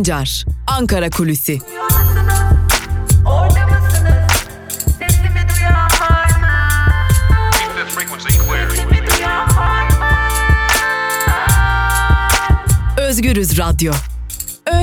[0.00, 1.58] Sancar, Ankara Kulüsi.
[12.98, 13.92] Özgürüz Radyo.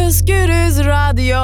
[0.06, 1.38] Özgürüz Radyo.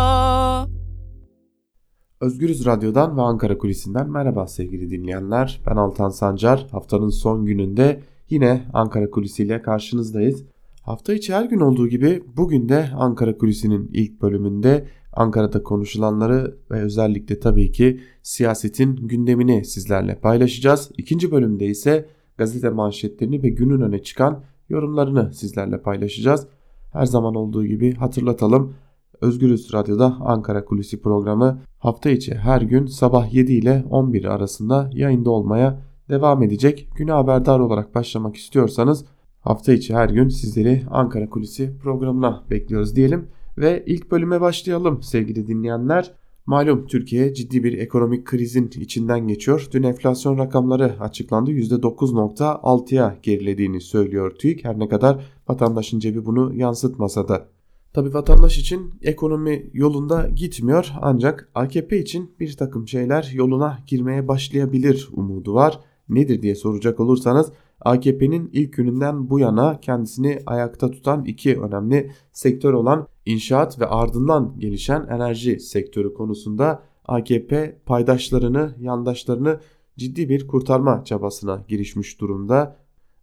[2.22, 5.62] Özgürüz Radyo'dan ve Ankara Kulisi'nden merhaba sevgili dinleyenler.
[5.66, 6.68] Ben Altan Sancar.
[6.72, 10.53] Haftanın son gününde yine Ankara Kulisi ile karşınızdayız.
[10.84, 16.82] Hafta içi her gün olduğu gibi bugün de Ankara Kulisi'nin ilk bölümünde Ankara'da konuşulanları ve
[16.82, 20.92] özellikle tabii ki siyasetin gündemini sizlerle paylaşacağız.
[20.98, 26.48] İkinci bölümde ise gazete manşetlerini ve günün öne çıkan yorumlarını sizlerle paylaşacağız.
[26.92, 28.74] Her zaman olduğu gibi hatırlatalım.
[29.22, 35.30] Özgürüz Radyo'da Ankara Kulisi programı hafta içi her gün sabah 7 ile 11 arasında yayında
[35.30, 36.90] olmaya devam edecek.
[36.96, 39.06] Güne haberdar olarak başlamak istiyorsanız
[39.44, 43.28] hafta içi her gün sizleri Ankara Kulisi programına bekliyoruz diyelim.
[43.58, 46.14] Ve ilk bölüme başlayalım sevgili dinleyenler.
[46.46, 49.68] Malum Türkiye ciddi bir ekonomik krizin içinden geçiyor.
[49.72, 51.52] Dün enflasyon rakamları açıklandı.
[51.52, 54.66] %9.6'ya gerilediğini söylüyor TÜİK.
[54.66, 57.48] Her ne kadar vatandaşın cebi bunu yansıtmasa da.
[57.94, 65.10] Tabi vatandaş için ekonomi yolunda gitmiyor ancak AKP için bir takım şeyler yoluna girmeye başlayabilir
[65.14, 65.80] umudu var.
[66.10, 67.52] Nedir diye soracak olursanız
[67.86, 74.54] AKP'nin ilk gününden bu yana kendisini ayakta tutan iki önemli sektör olan inşaat ve ardından
[74.60, 79.60] gelişen enerji sektörü konusunda AKP paydaşlarını, yandaşlarını
[79.98, 82.76] ciddi bir kurtarma çabasına girişmiş durumda.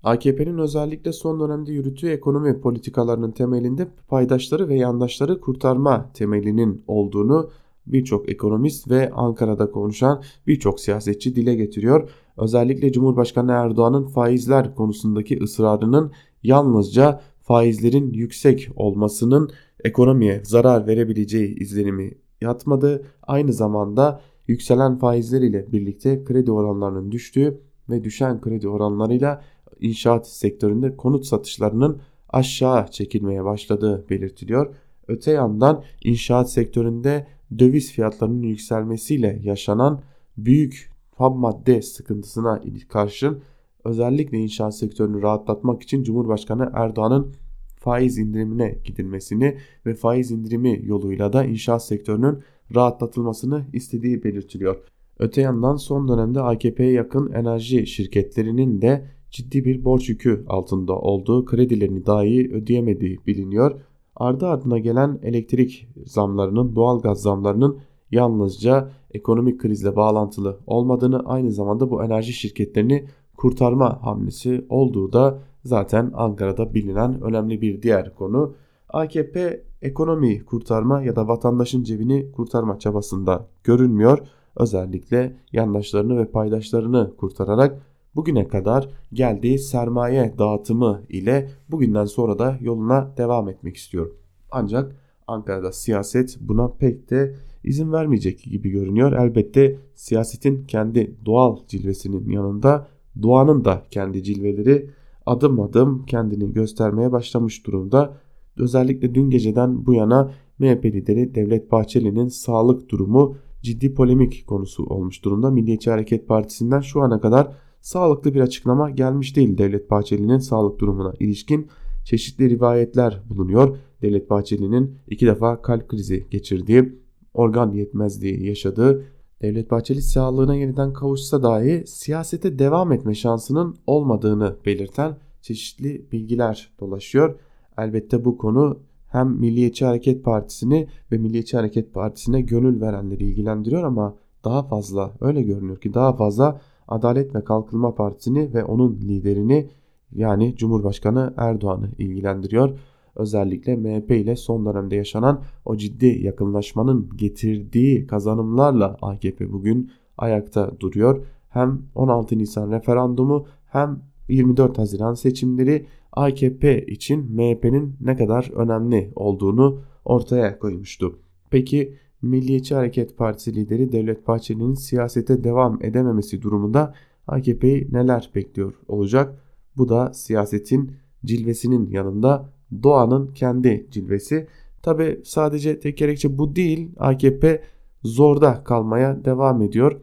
[0.02, 7.50] AKP'nin özellikle son dönemde yürüttüğü ekonomi politikalarının temelinde paydaşları ve yandaşları kurtarma temelinin olduğunu
[7.86, 12.10] birçok ekonomist ve Ankara'da konuşan birçok siyasetçi dile getiriyor.
[12.36, 19.50] Özellikle Cumhurbaşkanı Erdoğan'ın faizler konusundaki ısrarının yalnızca faizlerin yüksek olmasının
[19.84, 23.06] ekonomiye zarar verebileceği izlenimi yatmadı.
[23.22, 27.60] Aynı zamanda yükselen faizler ile birlikte kredi oranlarının düştüğü
[27.90, 29.42] ve düşen kredi oranlarıyla
[29.80, 34.74] inşaat sektöründe konut satışlarının aşağı çekilmeye başladığı belirtiliyor.
[35.08, 37.26] Öte yandan inşaat sektöründe
[37.58, 40.00] döviz fiyatlarının yükselmesiyle yaşanan
[40.36, 43.42] büyük ham madde sıkıntısına karşın
[43.84, 47.32] özellikle inşaat sektörünü rahatlatmak için Cumhurbaşkanı Erdoğan'ın
[47.76, 49.56] faiz indirimine gidilmesini
[49.86, 52.38] ve faiz indirimi yoluyla da inşaat sektörünün
[52.74, 54.76] rahatlatılmasını istediği belirtiliyor.
[55.18, 61.44] Öte yandan son dönemde AKP'ye yakın enerji şirketlerinin de ciddi bir borç yükü altında olduğu,
[61.44, 63.80] kredilerini dahi ödeyemediği biliniyor.
[64.20, 67.78] Ardı ardına gelen elektrik zamlarının, doğalgaz zamlarının
[68.10, 73.04] yalnızca ekonomik krizle bağlantılı olmadığını, aynı zamanda bu enerji şirketlerini
[73.36, 78.54] kurtarma hamlesi olduğu da zaten Ankara'da bilinen önemli bir diğer konu.
[78.88, 84.18] AKP ekonomiyi kurtarma ya da vatandaşın cebini kurtarma çabasında görünmüyor.
[84.56, 87.82] Özellikle yandaşlarını ve paydaşlarını kurtararak
[88.16, 94.10] bugüne kadar geldiği sermaye dağıtımı ile bugünden sonra da yoluna devam etmek istiyor.
[94.50, 97.34] Ancak Ankara'da siyaset buna pek de
[97.64, 99.12] izin vermeyecek gibi görünüyor.
[99.12, 102.86] Elbette siyasetin kendi doğal cilvesinin yanında
[103.22, 104.90] doğanın da kendi cilveleri
[105.26, 108.16] adım adım kendini göstermeye başlamış durumda.
[108.56, 115.24] Özellikle dün geceden bu yana MHP lideri Devlet Bahçeli'nin sağlık durumu ciddi polemik konusu olmuş
[115.24, 115.50] durumda.
[115.50, 121.12] Milliyetçi Hareket Partisi'nden şu ana kadar sağlıklı bir açıklama gelmiş değil Devlet Bahçeli'nin sağlık durumuna
[121.20, 121.68] ilişkin
[122.04, 123.76] çeşitli rivayetler bulunuyor.
[124.02, 126.98] Devlet Bahçeli'nin iki defa kalp krizi geçirdiği,
[127.34, 129.04] organ yetmezliği yaşadığı,
[129.42, 137.40] Devlet Bahçeli sağlığına yeniden kavuşsa dahi siyasete devam etme şansının olmadığını belirten çeşitli bilgiler dolaşıyor.
[137.78, 144.16] Elbette bu konu hem Milliyetçi Hareket Partisi'ni ve Milliyetçi Hareket Partisi'ne gönül verenleri ilgilendiriyor ama
[144.44, 149.70] daha fazla öyle görünüyor ki daha fazla Adalet ve Kalkınma Partisi'ni ve onun liderini
[150.12, 152.78] yani Cumhurbaşkanı Erdoğan'ı ilgilendiriyor.
[153.16, 161.26] Özellikle MHP ile son dönemde yaşanan o ciddi yakınlaşmanın getirdiği kazanımlarla AKP bugün ayakta duruyor.
[161.48, 169.80] Hem 16 Nisan referandumu hem 24 Haziran seçimleri AKP için MHP'nin ne kadar önemli olduğunu
[170.04, 171.18] ortaya koymuştu.
[171.50, 176.94] Peki Milliyetçi Hareket Partisi lideri Devlet Bahçeli'nin siyasete devam edememesi durumunda
[177.26, 179.44] AKP'yi neler bekliyor olacak?
[179.76, 180.92] Bu da siyasetin
[181.24, 182.52] cilvesinin yanında
[182.82, 184.46] doğanın kendi cilvesi.
[184.82, 186.90] Tabi sadece tek gerekçe bu değil.
[186.96, 187.62] AKP
[188.04, 190.00] zorda kalmaya devam ediyor.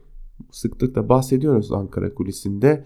[0.50, 2.84] Sıklıkla bahsediyoruz Ankara kulisinde.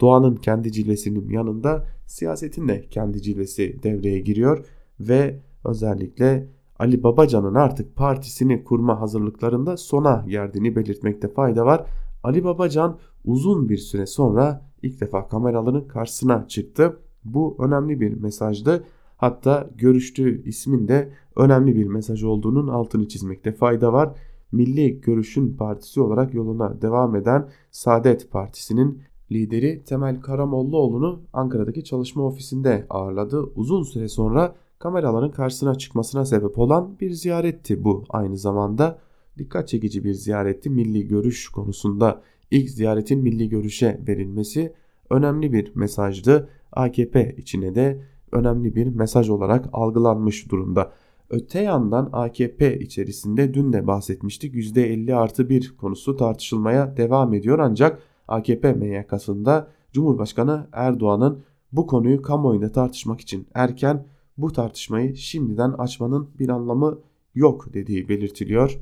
[0.00, 4.66] Doğanın kendi cilvesinin yanında siyasetin de kendi cilvesi devreye giriyor
[5.00, 6.48] ve özellikle
[6.78, 11.86] Ali Babacan'ın artık partisini kurma hazırlıklarında sona geldiğini belirtmekte fayda var.
[12.22, 16.96] Ali Babacan uzun bir süre sonra ilk defa kameraların karşısına çıktı.
[17.24, 18.84] Bu önemli bir mesajdı.
[19.16, 24.10] Hatta görüştüğü ismin de önemli bir mesaj olduğunun altını çizmekte fayda var.
[24.52, 32.86] Milli Görüş'ün partisi olarak yoluna devam eden Saadet Partisi'nin lideri Temel Karamollaoğlu'nu Ankara'daki çalışma ofisinde
[32.90, 33.42] ağırladı.
[33.42, 34.54] Uzun süre sonra
[34.84, 38.98] kameraların karşısına çıkmasına sebep olan bir ziyaretti bu aynı zamanda.
[39.38, 44.72] Dikkat çekici bir ziyaretti milli görüş konusunda ilk ziyaretin milli görüşe verilmesi
[45.10, 46.48] önemli bir mesajdı.
[46.72, 48.02] AKP içine de
[48.32, 50.92] önemli bir mesaj olarak algılanmış durumda.
[51.30, 58.02] Öte yandan AKP içerisinde dün de bahsetmiştik %50 artı 1 konusu tartışılmaya devam ediyor ancak
[58.28, 64.06] AKP MYK'sında Cumhurbaşkanı Erdoğan'ın bu konuyu kamuoyunda tartışmak için erken
[64.38, 66.98] bu tartışmayı şimdiden açmanın bir anlamı
[67.34, 68.80] yok dediği belirtiliyor.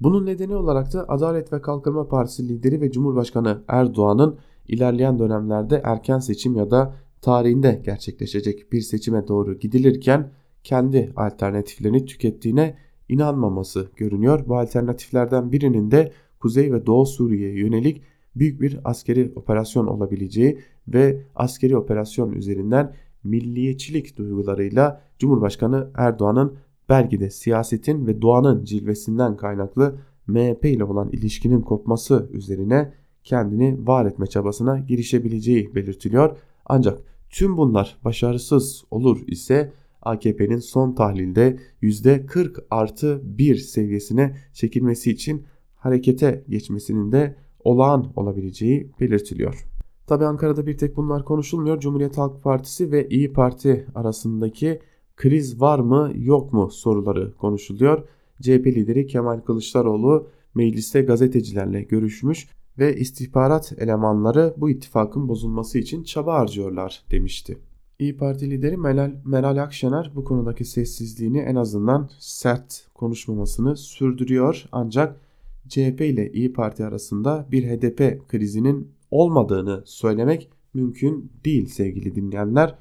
[0.00, 6.18] Bunun nedeni olarak da Adalet ve Kalkınma Partisi lideri ve Cumhurbaşkanı Erdoğan'ın ilerleyen dönemlerde erken
[6.18, 10.32] seçim ya da tarihinde gerçekleşecek bir seçime doğru gidilirken
[10.64, 12.76] kendi alternatiflerini tükettiğine
[13.08, 14.44] inanmaması görünüyor.
[14.48, 18.02] Bu alternatiflerden birinin de Kuzey ve Doğu Suriye'ye yönelik
[18.36, 20.58] büyük bir askeri operasyon olabileceği
[20.88, 26.56] ve askeri operasyon üzerinden milliyetçilik duygularıyla Cumhurbaşkanı Erdoğan'ın
[26.88, 32.92] belki de siyasetin ve doğanın cilvesinden kaynaklı MHP ile olan ilişkinin kopması üzerine
[33.24, 36.36] kendini var etme çabasına girişebileceği belirtiliyor.
[36.66, 36.98] Ancak
[37.30, 39.72] tüm bunlar başarısız olur ise
[40.02, 45.44] AKP'nin son tahlilde %40 artı 1 seviyesine çekilmesi için
[45.76, 49.73] harekete geçmesinin de olağan olabileceği belirtiliyor.
[50.06, 51.80] Tabi Ankara'da bir tek bunlar konuşulmuyor.
[51.80, 54.80] Cumhuriyet Halk Partisi ve İyi Parti arasındaki
[55.16, 58.08] kriz var mı yok mu soruları konuşuluyor.
[58.42, 62.48] CHP lideri Kemal Kılıçdaroğlu mecliste gazetecilerle görüşmüş
[62.78, 67.58] ve istihbarat elemanları bu ittifakın bozulması için çaba harcıyorlar demişti.
[67.98, 75.20] İyi Parti lideri Meral, Meral Akşener bu konudaki sessizliğini en azından sert konuşmamasını sürdürüyor ancak
[75.68, 82.74] CHP ile İyi Parti arasında bir HDP krizinin olmadığını söylemek mümkün değil sevgili dinleyenler.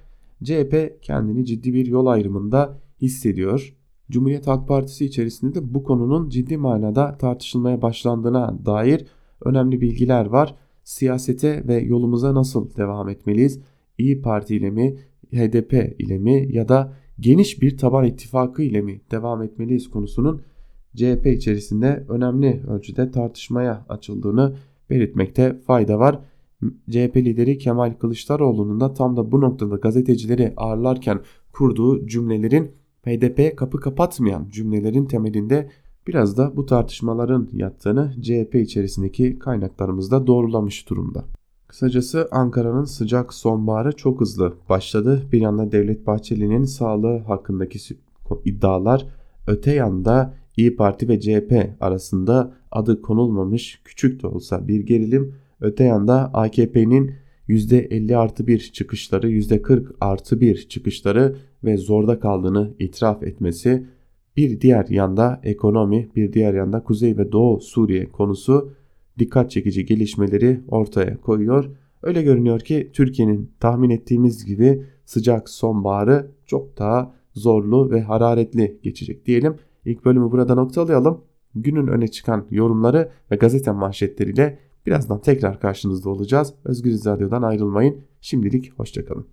[0.43, 3.75] CHP kendini ciddi bir yol ayrımında hissediyor.
[4.11, 9.05] Cumhuriyet Halk Partisi içerisinde de bu konunun ciddi manada tartışılmaya başlandığına dair
[9.45, 10.55] önemli bilgiler var.
[10.83, 13.59] Siyasete ve yolumuza nasıl devam etmeliyiz?
[13.97, 14.95] İyi Parti ile mi,
[15.31, 20.41] HDP ile mi ya da geniş bir taban ittifakı ile mi devam etmeliyiz konusunun
[20.95, 24.55] CHP içerisinde önemli ölçüde tartışmaya açıldığını
[24.89, 26.19] belirtmekte fayda var.
[26.89, 31.19] CHP lideri Kemal Kılıçdaroğlu'nun da tam da bu noktada gazetecileri ağırlarken
[31.53, 32.71] kurduğu cümlelerin
[33.05, 35.69] HDP'ye kapı kapatmayan cümlelerin temelinde
[36.07, 41.25] biraz da bu tartışmaların yattığını CHP içerisindeki kaynaklarımızda doğrulamış durumda.
[41.67, 45.23] Kısacası Ankara'nın sıcak sonbaharı çok hızlı başladı.
[45.31, 47.79] Bir yanda Devlet Bahçeli'nin sağlığı hakkındaki
[48.45, 49.07] iddialar,
[49.47, 55.35] öte yanda İyi Parti ve CHP arasında adı konulmamış küçük de olsa bir gerilim.
[55.61, 57.11] Öte yanda AKP'nin
[57.49, 63.85] %50 artı 1 çıkışları, %40 artı 1 çıkışları ve zorda kaldığını itiraf etmesi.
[64.37, 68.73] Bir diğer yanda ekonomi, bir diğer yanda Kuzey ve Doğu Suriye konusu
[69.19, 71.69] dikkat çekici gelişmeleri ortaya koyuyor.
[72.03, 79.25] Öyle görünüyor ki Türkiye'nin tahmin ettiğimiz gibi sıcak sonbaharı çok daha zorlu ve hararetli geçecek
[79.25, 79.55] diyelim.
[79.85, 81.21] İlk bölümü burada noktalayalım.
[81.55, 86.53] Günün öne çıkan yorumları ve gazete manşetleriyle birazdan tekrar karşınızda olacağız.
[86.65, 88.05] Özgür Radyo'dan ayrılmayın.
[88.21, 89.27] Şimdilik hoşçakalın.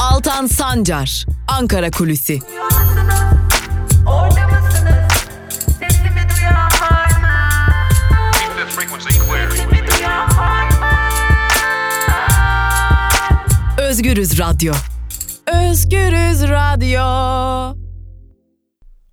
[0.00, 1.26] Altan Sancar,
[1.60, 2.38] Ankara Kulüsi.
[14.02, 14.72] Özgürüz Radyo.
[15.70, 17.00] Özgürüz Radyo.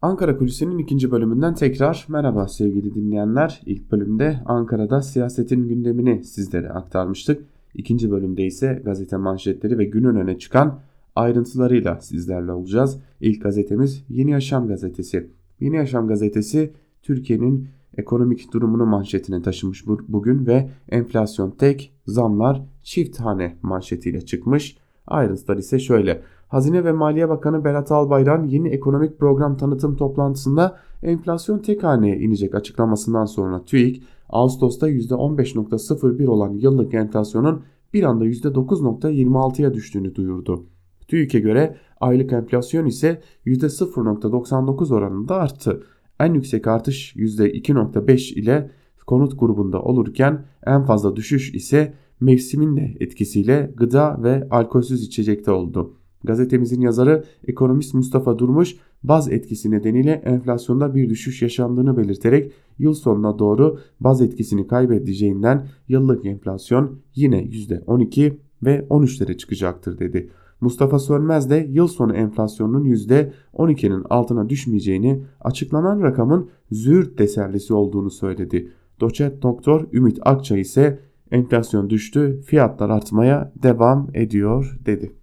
[0.02, 3.62] Ankara Kulisi'nin ikinci bölümünden tekrar merhaba sevgili dinleyenler.
[3.66, 7.46] İlk bölümde Ankara'da siyasetin gündemini sizlere aktarmıştık.
[7.74, 10.80] İkinci bölümde ise gazete manşetleri ve günün öne çıkan
[11.16, 13.00] ayrıntılarıyla sizlerle olacağız.
[13.22, 15.30] İlk gazetemiz Yeni Yaşam gazetesi.
[15.60, 17.68] Yeni Yaşam gazetesi Türkiye'nin
[17.98, 24.78] ekonomik durumunu manşetine taşımış bugün ve enflasyon tek, zamlar çift hane manşetiyle çıkmış.
[25.10, 26.22] Ayrıntılar ise şöyle.
[26.48, 32.56] Hazine ve Maliye Bakanı Berat Albayrak yeni ekonomik program tanıtım toplantısında enflasyon tek haneye inecek
[32.56, 37.64] açıklamasından sonra TÜİK Ağustos'ta %15.01 olan yıllık enflasyonun
[37.94, 40.66] bir anda %9.26'ya düştüğünü duyurdu.
[41.08, 45.84] TÜİK'e göre aylık enflasyon ise %0.99 oranında arttı.
[46.20, 48.72] En yüksek artış %2.5 ile
[49.06, 55.94] konut grubunda olurken en fazla düşüş ise mevsimin de etkisiyle gıda ve alkolsüz içecekte oldu.
[56.24, 63.40] Gazetemizin yazarı ekonomist Mustafa Durmuş baz etkisi nedeniyle enflasyonda bir düşüş yaşandığını belirterek yıl sonuna
[63.40, 68.34] doğru baz etkisini kaybedeceğinden yıllık enflasyon yine %12
[68.64, 70.30] ve 13'lere çıkacaktır dedi.
[70.62, 78.72] Mustafa Sönmez de yıl sonu enflasyonunun %12'nin altına düşmeyeceğini açıklanan rakamın züğürt tesellisi olduğunu söyledi.
[79.00, 81.00] Doçent doktor Ümit Akça ise
[81.32, 85.16] enflasyon düştü fiyatlar artmaya devam ediyor dedi.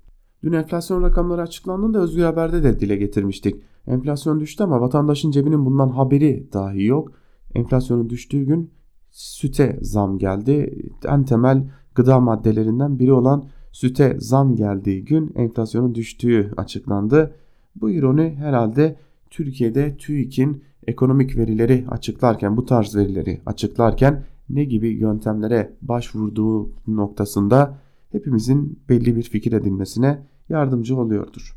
[0.42, 3.62] Dün enflasyon rakamları açıklandığında Özgür Haber'de de dile getirmiştik.
[3.86, 7.12] Enflasyon düştü ama vatandaşın cebinin bundan haberi dahi yok.
[7.54, 8.70] Enflasyonun düştüğü gün
[9.10, 10.84] süte zam geldi.
[11.04, 17.34] En temel gıda maddelerinden biri olan süte zam geldiği gün enflasyonun düştüğü açıklandı.
[17.76, 18.96] Bu ironi herhalde
[19.30, 27.78] Türkiye'de TÜİK'in ekonomik verileri açıklarken bu tarz verileri açıklarken ne gibi yöntemlere başvurduğu noktasında
[28.12, 31.56] hepimizin belli bir fikir edinmesine yardımcı oluyordur.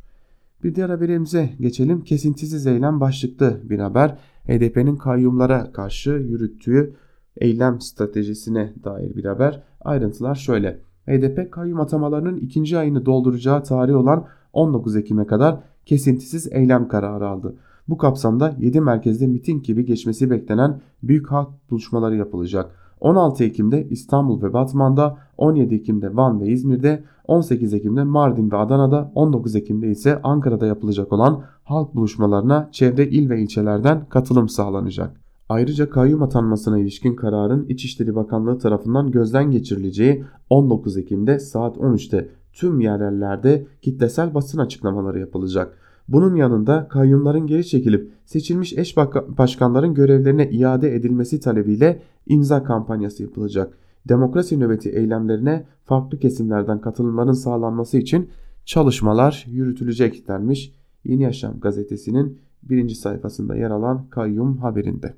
[0.64, 2.04] Bir diğer haberimize geçelim.
[2.04, 4.18] Kesintisiz eylem başlıklı bir haber.
[4.48, 6.94] HDP'nin kayyumlara karşı yürüttüğü
[7.38, 9.64] eylem stratejisine dair bir haber.
[9.82, 10.80] Ayrıntılar şöyle.
[11.08, 17.56] HDP kayyum atamalarının ikinci ayını dolduracağı tarih olan 19 Ekim'e kadar kesintisiz eylem kararı aldı.
[17.90, 22.72] Bu kapsamda 7 merkezde miting gibi geçmesi beklenen büyük halk buluşmaları yapılacak.
[23.00, 29.12] 16 Ekim'de İstanbul ve Batman'da, 17 Ekim'de Van ve İzmir'de, 18 Ekim'de Mardin ve Adana'da,
[29.16, 35.22] 19 Ekim'de ise Ankara'da yapılacak olan halk buluşmalarına çevre il ve ilçelerden katılım sağlanacak.
[35.50, 42.80] Ayrıca kayyum atanmasına ilişkin kararın İçişleri Bakanlığı tarafından gözden geçirileceği 19 Ekim'de saat 13'te tüm
[42.80, 45.89] yerellerde kitlesel basın açıklamaları yapılacak.
[46.10, 48.98] Bunun yanında kayyumların geri çekilip seçilmiş eş
[49.38, 53.78] başkanların görevlerine iade edilmesi talebiyle imza kampanyası yapılacak.
[54.08, 58.30] Demokrasi nöbeti eylemlerine farklı kesimlerden katılımların sağlanması için
[58.66, 60.74] çalışmalar yürütülecek denmiş
[61.04, 65.14] Yeni Yaşam gazetesinin birinci sayfasında yer alan kayyum haberinde.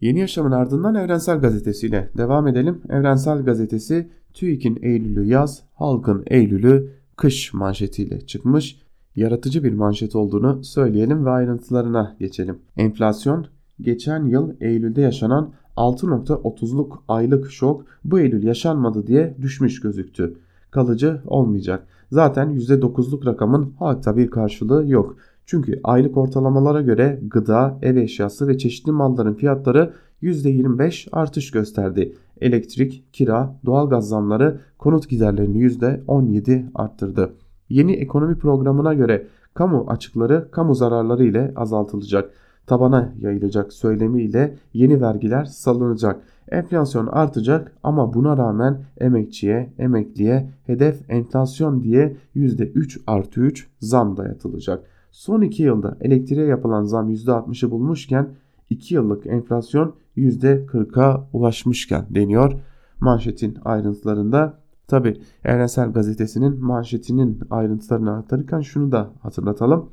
[0.00, 2.80] Yeni Yaşam'ın ardından Evrensel Gazetesi ile devam edelim.
[2.88, 8.83] Evrensel Gazetesi TÜİK'in Eylül'ü yaz, halkın Eylül'ü kış manşetiyle çıkmış
[9.16, 12.58] yaratıcı bir manşet olduğunu söyleyelim ve ayrıntılarına geçelim.
[12.76, 13.46] Enflasyon
[13.80, 20.36] geçen yıl Eylül'de yaşanan 6.30'luk aylık şok bu Eylül yaşanmadı diye düşmüş gözüktü.
[20.70, 21.86] Kalıcı olmayacak.
[22.12, 25.16] Zaten %9'luk rakamın halkta bir karşılığı yok.
[25.46, 29.92] Çünkü aylık ortalamalara göre gıda, ev eşyası ve çeşitli malların fiyatları
[30.22, 32.14] %25 artış gösterdi.
[32.40, 37.32] Elektrik, kira, doğalgaz zamları konut giderlerini %17 arttırdı.
[37.74, 42.30] Yeni ekonomi programına göre kamu açıkları kamu zararları ile azaltılacak.
[42.66, 46.20] Tabana yayılacak söylemiyle yeni vergiler salınacak.
[46.50, 54.84] Enflasyon artacak ama buna rağmen emekçiye, emekliye hedef enflasyon diye %3 artı 3 zam dayatılacak.
[55.10, 58.28] Son 2 yılda elektriğe yapılan zam %60'ı bulmuşken
[58.70, 62.52] 2 yıllık enflasyon %40'a ulaşmışken deniyor.
[63.00, 69.90] Manşetin ayrıntılarında Tabi Evrensel Gazetesi'nin manşetinin ayrıntılarını aktarırken şunu da hatırlatalım.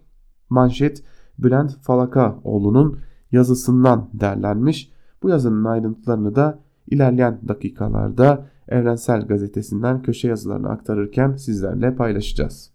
[0.50, 1.04] Manşet
[1.40, 3.00] Bülent Falakaoğlu'nun
[3.32, 4.92] yazısından derlenmiş.
[5.24, 12.72] Bu yazının ayrıntılarını da ilerleyen dakikalarda Evrensel Gazetesi'nden köşe yazılarını aktarırken sizlerle paylaşacağız.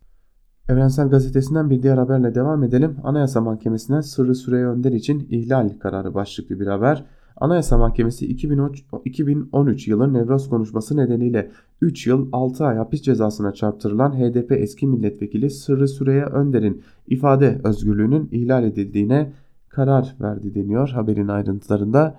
[0.68, 2.96] Evrensel Gazetesi'nden bir diğer haberle devam edelim.
[3.04, 7.04] Anayasa Mahkemesi'nden Sırrı Süreyya Önder için ihlal kararı başlıklı bir haber.
[7.36, 11.50] Anayasa Mahkemesi 2013 yılı Nevroz konuşması nedeniyle
[11.80, 18.28] 3 yıl 6 ay hapis cezasına çarptırılan HDP eski milletvekili Sırrı Süreyya Önder'in ifade özgürlüğünün
[18.32, 19.32] ihlal edildiğine
[19.68, 22.18] karar verdi deniyor haberin ayrıntılarında.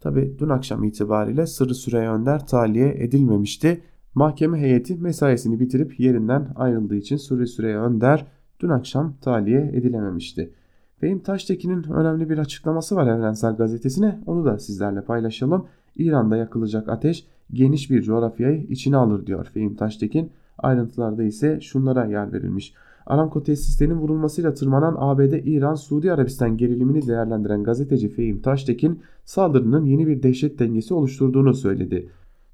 [0.00, 3.80] Tabi dün akşam itibariyle Sırrı Süreyya Önder tahliye edilmemişti.
[4.14, 8.26] Mahkeme heyeti mesaisini bitirip yerinden ayrıldığı için Sırrı Süreyya Önder
[8.60, 10.50] dün akşam tahliye edilememişti.
[11.00, 14.20] Fehim Taştekin'in önemli bir açıklaması var Evrensel Gazetesi'ne.
[14.26, 15.66] Onu da sizlerle paylaşalım.
[15.96, 20.30] İran'da yakılacak ateş geniş bir coğrafyayı içine alır diyor Fehim Taştekin.
[20.58, 22.74] Ayrıntılarda ise şunlara yer verilmiş.
[23.06, 30.06] Aramco tesislerinin vurulmasıyla tırmanan ABD, İran, Suudi Arabistan gerilimini değerlendiren gazeteci Fehim Taştekin saldırının yeni
[30.06, 32.08] bir dehşet dengesi oluşturduğunu söyledi.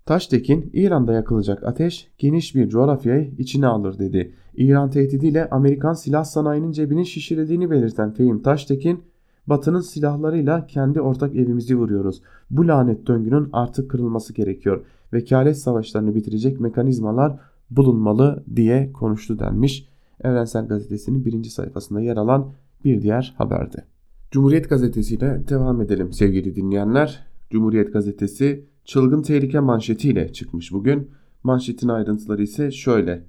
[0.07, 4.35] Taştekin, İran'da yakılacak ateş geniş bir coğrafyayı içine alır dedi.
[4.57, 9.03] İran tehdidiyle Amerikan silah sanayinin cebini şişirdiğini belirten Fehim Taştekin,
[9.47, 12.23] Batı'nın silahlarıyla kendi ortak evimizi vuruyoruz.
[12.51, 14.85] Bu lanet döngünün artık kırılması gerekiyor.
[15.13, 17.39] vekalet savaşlarını bitirecek mekanizmalar
[17.71, 19.89] bulunmalı diye konuştu denmiş.
[20.25, 22.53] Evrensel Gazetesi'nin birinci sayfasında yer alan
[22.85, 23.85] bir diğer haberde.
[24.31, 27.27] Cumhuriyet Gazetesi ile devam edelim sevgili dinleyenler.
[27.51, 31.11] Cumhuriyet Gazetesi çılgın tehlike manşetiyle çıkmış bugün.
[31.45, 33.25] Manşetin ayrıntıları ise şöyle.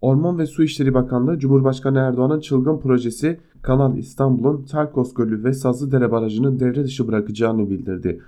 [0.00, 6.12] Orman ve Su İşleri Bakanlığı Cumhurbaşkanı Erdoğan'ın çılgın projesi Kanal İstanbul'un Terkos Gölü ve Sazlıdere
[6.12, 8.20] Barajı'nı devre dışı bırakacağını bildirdi.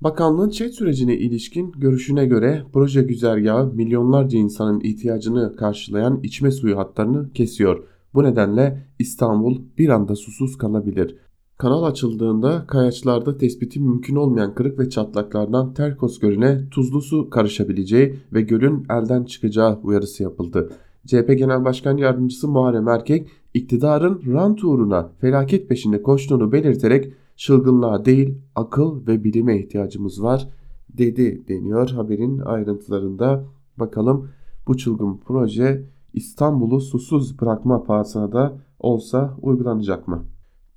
[0.00, 7.32] Bakanlığın çet sürecine ilişkin görüşüne göre proje güzergahı milyonlarca insanın ihtiyacını karşılayan içme suyu hatlarını
[7.32, 7.84] kesiyor.
[8.14, 11.16] Bu nedenle İstanbul bir anda susuz kalabilir.
[11.60, 18.42] Kanal açıldığında kayaçlarda tespiti mümkün olmayan kırık ve çatlaklardan Terkos Gölü'ne tuzlu su karışabileceği ve
[18.42, 20.70] gölün elden çıkacağı uyarısı yapıldı.
[21.06, 28.38] CHP Genel Başkan Yardımcısı Muharrem Erkek iktidarın rant uğruna felaket peşinde koştuğunu belirterek çılgınlığa değil
[28.54, 30.48] akıl ve bilime ihtiyacımız var
[30.88, 33.44] dedi deniyor haberin ayrıntılarında.
[33.76, 34.28] Bakalım
[34.66, 40.24] bu çılgın proje İstanbul'u susuz bırakma pahasına da olsa uygulanacak mı?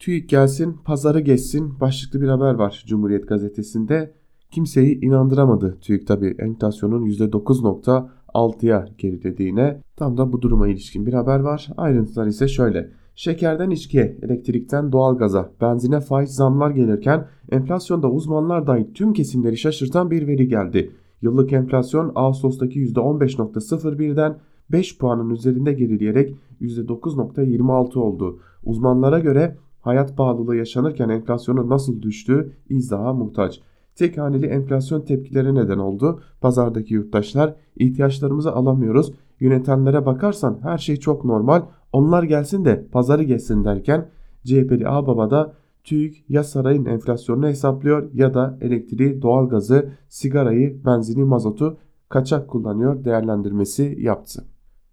[0.03, 4.13] TÜİK gelsin pazarı geçsin başlıklı bir haber var Cumhuriyet gazetesinde.
[4.51, 9.81] Kimseyi inandıramadı TÜİK tabi enflasyonun %9.6'ya gerilediğine.
[9.95, 11.69] Tam da bu duruma ilişkin bir haber var.
[11.77, 12.89] Ayrıntılar ise şöyle.
[13.15, 20.27] Şekerden içkiye, elektrikten doğalgaza, benzine faiz zamlar gelirken enflasyonda uzmanlar dahil tüm kesimleri şaşırtan bir
[20.27, 20.91] veri geldi.
[21.21, 24.37] Yıllık enflasyon Ağustos'taki %15.01'den
[24.71, 28.39] 5 puanın üzerinde gerileyerek %9.26 oldu.
[28.63, 33.61] Uzmanlara göre hayat pahalılığı yaşanırken enflasyonun nasıl düştüğü izaha muhtaç.
[33.95, 36.21] Tek haneli enflasyon tepkileri neden oldu.
[36.41, 39.13] Pazardaki yurttaşlar ihtiyaçlarımızı alamıyoruz.
[39.39, 41.61] Yönetenlere bakarsan her şey çok normal.
[41.91, 44.09] Onlar gelsin de pazarı geçsin derken
[44.43, 51.77] CHP'li Ağbaba da TÜİK ya sarayın enflasyonunu hesaplıyor ya da elektriği, doğalgazı, sigarayı, benzini, mazotu
[52.09, 54.43] kaçak kullanıyor değerlendirmesi yaptı.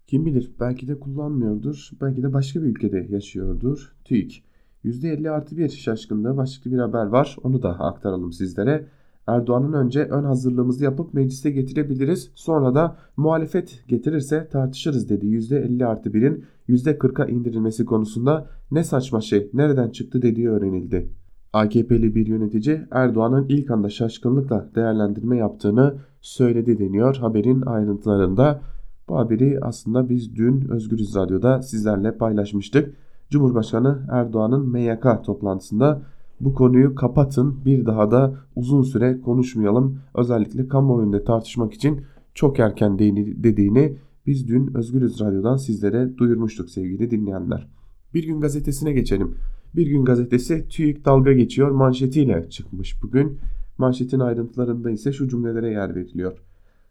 [0.06, 4.44] Kim bilir belki de kullanmıyordur, belki de başka bir ülkede yaşıyordur TÜİK.
[4.84, 7.36] %50 artı bir şaşkınlığı başlıklı bir haber var.
[7.42, 8.86] Onu da aktaralım sizlere.
[9.26, 12.30] Erdoğan'ın önce ön hazırlığımızı yapıp meclise getirebiliriz.
[12.34, 15.26] Sonra da muhalefet getirirse tartışırız dedi.
[15.26, 21.10] %50 artı 1'in %40'a indirilmesi konusunda ne saçma şey nereden çıktı dediği öğrenildi.
[21.52, 28.60] AKP'li bir yönetici Erdoğan'ın ilk anda şaşkınlıkla değerlendirme yaptığını söyledi deniyor haberin ayrıntılarında.
[29.08, 32.94] Bu haberi aslında biz dün Özgürüz Radyo'da sizlerle paylaşmıştık.
[33.30, 36.02] Cumhurbaşkanı Erdoğan'ın MYK toplantısında
[36.40, 42.00] bu konuyu kapatın bir daha da uzun süre konuşmayalım özellikle kamuoyunda tartışmak için
[42.34, 47.68] çok erken dediğini biz dün Özgürüz Radyo'dan sizlere duyurmuştuk sevgili dinleyenler.
[48.14, 49.34] Bir gün gazetesine geçelim.
[49.76, 53.38] Bir gün gazetesi TÜİK dalga geçiyor manşetiyle çıkmış bugün.
[53.78, 56.38] Manşetin ayrıntılarında ise şu cümlelere yer veriliyor.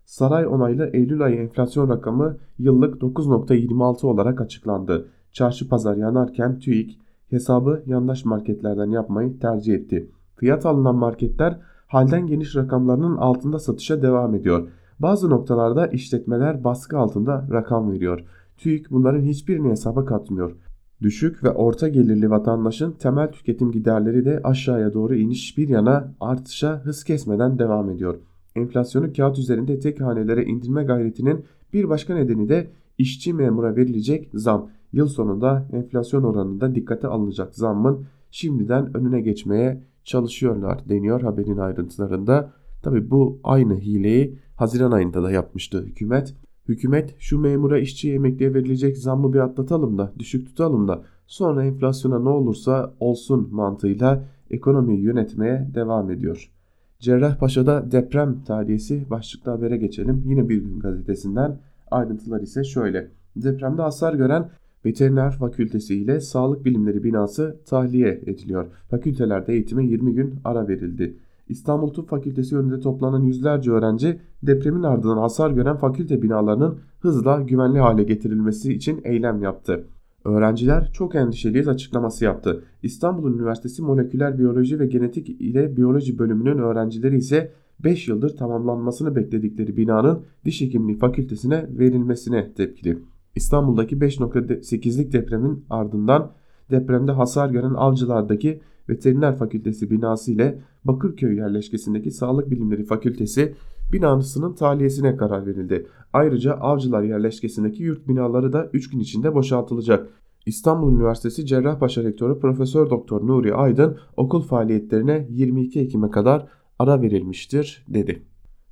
[0.05, 5.07] Saray onaylı Eylül ayı enflasyon rakamı yıllık 9.26 olarak açıklandı.
[5.33, 10.09] Çarşı pazar yanarken TÜİK hesabı yandaş marketlerden yapmayı tercih etti.
[10.35, 14.67] Fiyat alınan marketler halden geniş rakamlarının altında satışa devam ediyor.
[14.99, 18.23] Bazı noktalarda işletmeler baskı altında rakam veriyor.
[18.57, 20.55] TÜİK bunların hiçbirini hesaba katmıyor.
[21.01, 26.81] Düşük ve orta gelirli vatandaşın temel tüketim giderleri de aşağıya doğru iniş bir yana artışa
[26.83, 28.15] hız kesmeden devam ediyor.
[28.55, 34.69] Enflasyonu kağıt üzerinde tek hanelere indirme gayretinin bir başka nedeni de işçi memura verilecek zam
[34.93, 42.51] yıl sonunda enflasyon oranında dikkate alınacak zammın şimdiden önüne geçmeye çalışıyorlar deniyor haberin ayrıntılarında.
[42.81, 46.35] Tabi bu aynı hileyi Haziran ayında da yapmıştı hükümet.
[46.67, 52.19] Hükümet şu memura işçi emekliye verilecek zammı bir atlatalım da düşük tutalım da sonra enflasyona
[52.19, 56.51] ne olursa olsun mantığıyla ekonomiyi yönetmeye devam ediyor.
[56.99, 60.23] Cerrahpaşa'da deprem taliyesi başlıklı habere geçelim.
[60.25, 61.59] Yine bir gün gazetesinden
[61.91, 63.11] ayrıntılar ise şöyle.
[63.35, 64.49] Depremde hasar gören
[64.85, 68.67] Veteriner Fakültesi ile Sağlık Bilimleri binası tahliye ediliyor.
[68.89, 71.17] Fakültelerde eğitime 20 gün ara verildi.
[71.49, 77.79] İstanbul Tıp Fakültesi önünde toplanan yüzlerce öğrenci depremin ardından hasar gören fakülte binalarının hızla güvenli
[77.79, 79.85] hale getirilmesi için eylem yaptı.
[80.25, 82.63] Öğrenciler çok endişeliyiz açıklaması yaptı.
[82.83, 87.51] İstanbul Üniversitesi Moleküler Biyoloji ve Genetik ile Biyoloji bölümünün öğrencileri ise
[87.83, 92.97] 5 yıldır tamamlanmasını bekledikleri binanın diş hekimliği fakültesine verilmesine tepkili.
[93.35, 96.31] İstanbul'daki 5.8'lik depremin ardından
[96.71, 103.55] depremde hasar gören Avcılar'daki Veteriner Fakültesi binası ile Bakırköy yerleşkesindeki Sağlık Bilimleri Fakültesi
[103.93, 105.87] binasının tahliyesine karar verildi.
[106.13, 110.07] Ayrıca Avcılar yerleşkesindeki yurt binaları da 3 gün içinde boşaltılacak.
[110.45, 116.47] İstanbul Üniversitesi Cerrahpaşa Rektörü Profesör Doktor Nuri Aydın okul faaliyetlerine 22 Ekim'e kadar
[116.79, 118.21] ara verilmiştir dedi.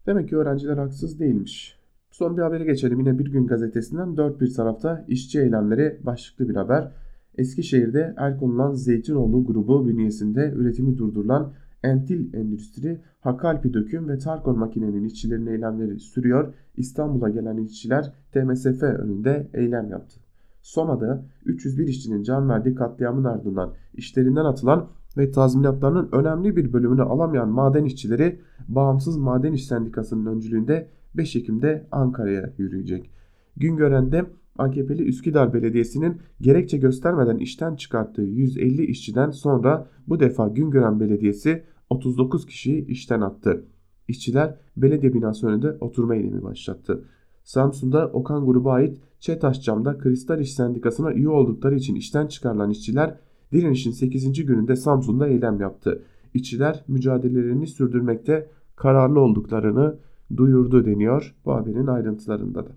[0.06, 1.77] Demek ki öğrenciler haksız değilmiş.
[2.18, 3.00] Son bir habere geçelim.
[3.00, 6.92] Yine Bir Gün Gazetesi'nden dört bir tarafta işçi eylemleri başlıklı bir haber.
[7.38, 11.54] Eskişehir'de el konulan Zeytinoğlu grubu bünyesinde üretimi durdurulan
[11.84, 16.54] Entil Endüstri, Hakalpi Döküm ve Tarkon Makine'nin işçilerinin eylemleri sürüyor.
[16.78, 20.20] İstanbul'a gelen işçiler TMSF önünde eylem yaptı.
[20.62, 27.50] Soma'da 301 işçinin can verdiği katliamın ardından işlerinden atılan ve tazminatlarının önemli bir bölümünü alamayan
[27.50, 33.12] maden işçileri Bağımsız Maden İş Sendikası'nın öncülüğünde 5 Ekim'de Ankara'ya yürüyecek.
[33.58, 34.26] Güngören'de
[34.58, 42.46] AKP'li Üsküdar Belediyesi'nin gerekçe göstermeden işten çıkarttığı 150 işçiden sonra bu defa Güngören Belediyesi 39
[42.46, 43.66] kişiyi işten attı.
[44.08, 47.04] İşçiler belediye binası önünde oturma eylemi başlattı.
[47.44, 53.16] Samsun'da Okan grubu ait Çetaşcam'da Kristal İş Sendikası'na üye oldukları için işten çıkarılan işçiler
[53.52, 54.46] direnişin 8.
[54.46, 56.04] gününde Samsun'da eylem yaptı.
[56.34, 59.98] İşçiler mücadelelerini sürdürmekte kararlı olduklarını
[60.36, 62.72] duyurdu deniyor bu haberin ayrıntılarında da.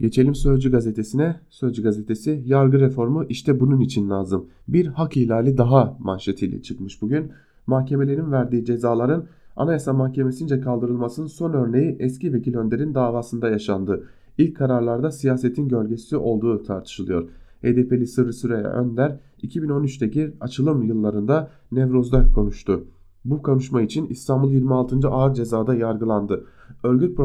[0.00, 1.40] Geçelim Sözcü gazetesine.
[1.50, 4.46] Sözcü gazetesi yargı reformu işte bunun için lazım.
[4.68, 7.32] Bir hak ihlali daha manşetiyle çıkmış bugün.
[7.66, 14.04] Mahkemelerin verdiği cezaların Anayasa Mahkemesi'nce kaldırılmasının son örneği eski vekil Önder'in davasında yaşandı.
[14.38, 17.28] İlk kararlarda siyasetin gölgesi olduğu tartışılıyor.
[17.62, 22.84] HDP'li Sırrı Süreyya Önder 2013'teki açılım yıllarında Nevroz'da konuştu.
[23.24, 25.08] Bu konuşma için İstanbul 26.
[25.08, 26.44] Ağır Ceza'da yargılandı.
[26.82, 27.16] Örgüt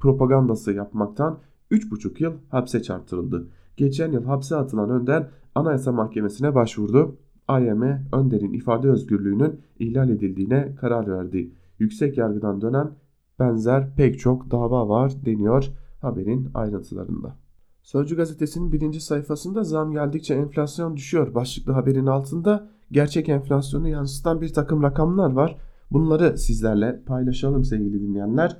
[0.00, 1.38] propagandası yapmaktan
[1.70, 3.48] 3,5 yıl hapse çarptırıldı.
[3.76, 7.16] Geçen yıl hapse atılan Önder Anayasa Mahkemesi'ne başvurdu.
[7.48, 7.82] AYM
[8.12, 11.50] Önder'in ifade özgürlüğünün ihlal edildiğine karar verdi.
[11.78, 12.90] Yüksek yargıdan dönen
[13.38, 17.36] benzer pek çok dava var deniyor haberin ayrıntılarında.
[17.82, 24.52] Sözcü gazetesinin birinci sayfasında zam geldikçe enflasyon düşüyor başlıklı haberin altında gerçek enflasyonu yansıtan bir
[24.52, 25.58] takım rakamlar var.
[25.90, 28.56] Bunları sizlerle paylaşalım sevgili dinleyenler.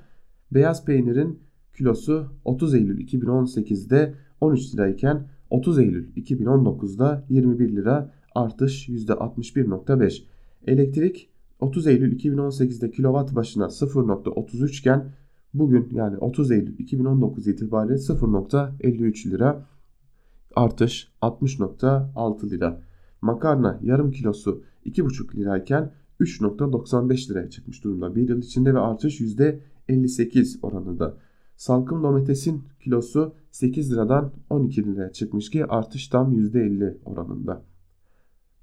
[0.51, 1.39] Beyaz peynirin
[1.77, 10.23] kilosu 30 Eylül 2018'de 13 lirayken 30 Eylül 2019'da 21 lira artış %61.5.
[10.67, 11.29] Elektrik
[11.61, 15.13] 30 Eylül 2018'de kilowatt başına 0.33 iken
[15.55, 19.67] bugün yani 30 Eylül 2019 itibariyle 0.53 lira
[20.57, 22.81] artış 60.6 lira.
[23.23, 28.15] Makarna yarım kilosu 2,5 lirayken 3.95 liraya çıkmış durumda.
[28.15, 29.21] Bir yıl içinde ve artış
[29.89, 31.17] %58 oranında.
[31.57, 37.63] Salkım domatesin kilosu 8 liradan 12 liraya çıkmış ki artış tam %50 oranında.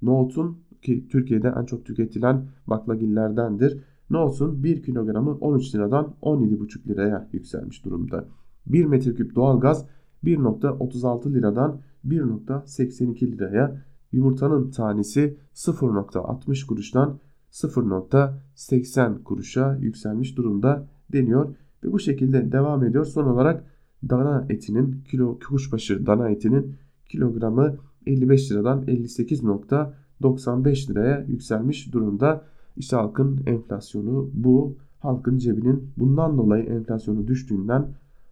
[0.02, 3.80] Nohutun ki Türkiye'de en çok tüketilen baklagillerdendir.
[4.10, 8.28] Nohutun 1 kilogramı 13 liradan 17,5 liraya yükselmiş durumda.
[8.66, 9.86] 1 metreküp doğalgaz
[10.24, 17.18] 1.36 liradan 1.82 liraya, yumurtanın tanesi 0.60 kuruştan
[17.50, 23.04] 0.80 kuruşa yükselmiş durumda deniyor ve bu şekilde devam ediyor.
[23.04, 23.64] Son olarak
[24.08, 26.74] dana etinin kilo kuşbaşı dana etinin
[27.08, 32.44] kilogramı 55 liradan 58.95 liraya yükselmiş durumda.
[32.76, 34.76] İşte halkın enflasyonu bu.
[34.98, 37.88] Halkın cebinin bundan dolayı enflasyonu düştüğünden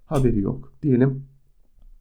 [0.06, 1.22] haberi yok diyelim.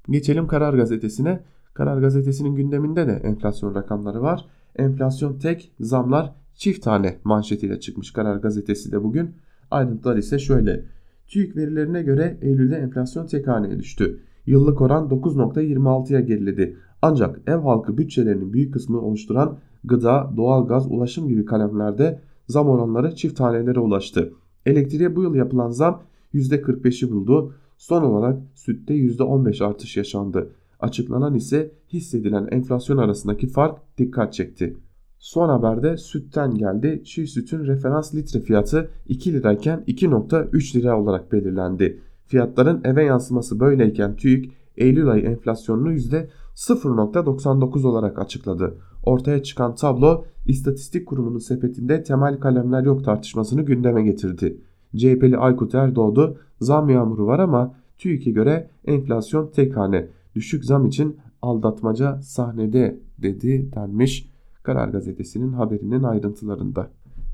[0.10, 1.43] Geçelim Karar Gazetesi'ne.
[1.73, 4.45] Karar Gazetesi'nin gündeminde de enflasyon rakamları var.
[4.75, 9.36] Enflasyon tek, zamlar çift tane manşetiyle çıkmış Karar Gazetesi de bugün.
[9.71, 10.86] Ayrıntılar ise şöyle.
[11.27, 14.19] TÜİK verilerine göre Eylül'de enflasyon tek haneye düştü.
[14.45, 16.77] Yıllık oran 9.26'ya geriledi.
[17.01, 23.39] Ancak ev halkı bütçelerinin büyük kısmını oluşturan gıda, doğalgaz, ulaşım gibi kalemlerde zam oranları çift
[23.39, 24.34] hanelere ulaştı.
[24.65, 26.03] Elektriğe bu yıl yapılan zam
[26.34, 27.53] %45'i buldu.
[27.77, 30.49] Son olarak sütte %15 artış yaşandı.
[30.79, 34.77] Açıklanan ise hissedilen enflasyon arasındaki fark dikkat çekti.
[35.21, 37.01] Son haberde sütten geldi.
[37.05, 41.99] Çiğ sütün referans litre fiyatı 2 lirayken 2.3 lira olarak belirlendi.
[42.27, 48.77] Fiyatların eve yansıması böyleyken TÜİK Eylül ayı enflasyonunu %0.99 olarak açıkladı.
[49.03, 54.57] Ortaya çıkan tablo İstatistik Kurumu'nun sepetinde temel kalemler yok tartışmasını gündeme getirdi.
[54.95, 60.07] CHP'li Aykut Erdoğdu zam yağmuru var ama TÜİK'e göre enflasyon tek hane.
[60.36, 64.30] Düşük zam için aldatmaca sahnede dedi denmiş.
[64.63, 66.89] Karar Gazetesi'nin haberinin ayrıntılarında.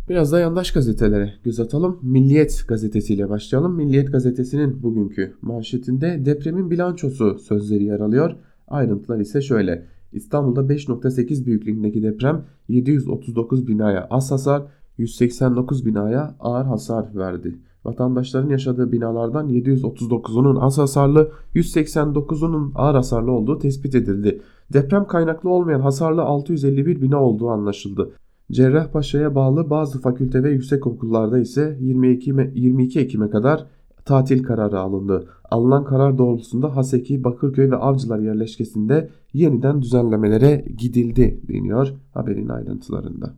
[0.09, 1.99] Biraz da yandaş gazetelere göz atalım.
[2.01, 3.75] Milliyet gazetesiyle başlayalım.
[3.75, 8.35] Milliyet gazetesinin bugünkü manşetinde depremin bilançosu sözleri yer alıyor.
[8.67, 9.85] Ayrıntılar ise şöyle.
[10.11, 14.63] İstanbul'da 5.8 büyüklüğündeki deprem 739 binaya az hasar,
[14.97, 17.59] 189 binaya ağır hasar verdi.
[17.85, 24.41] Vatandaşların yaşadığı binalardan 739'unun az hasarlı, 189'unun ağır hasarlı olduğu tespit edildi.
[24.73, 28.11] Deprem kaynaklı olmayan hasarlı 651 bina olduğu anlaşıldı.
[28.51, 33.65] Cerrahpaşa'ya bağlı bazı fakülte ve yüksek okullarda ise 22, 22 Ekim'e kadar
[34.05, 35.27] tatil kararı alındı.
[35.51, 43.35] Alınan karar doğrultusunda Haseki, Bakırköy ve Avcılar yerleşkesinde yeniden düzenlemelere gidildi deniyor haberin ayrıntılarında.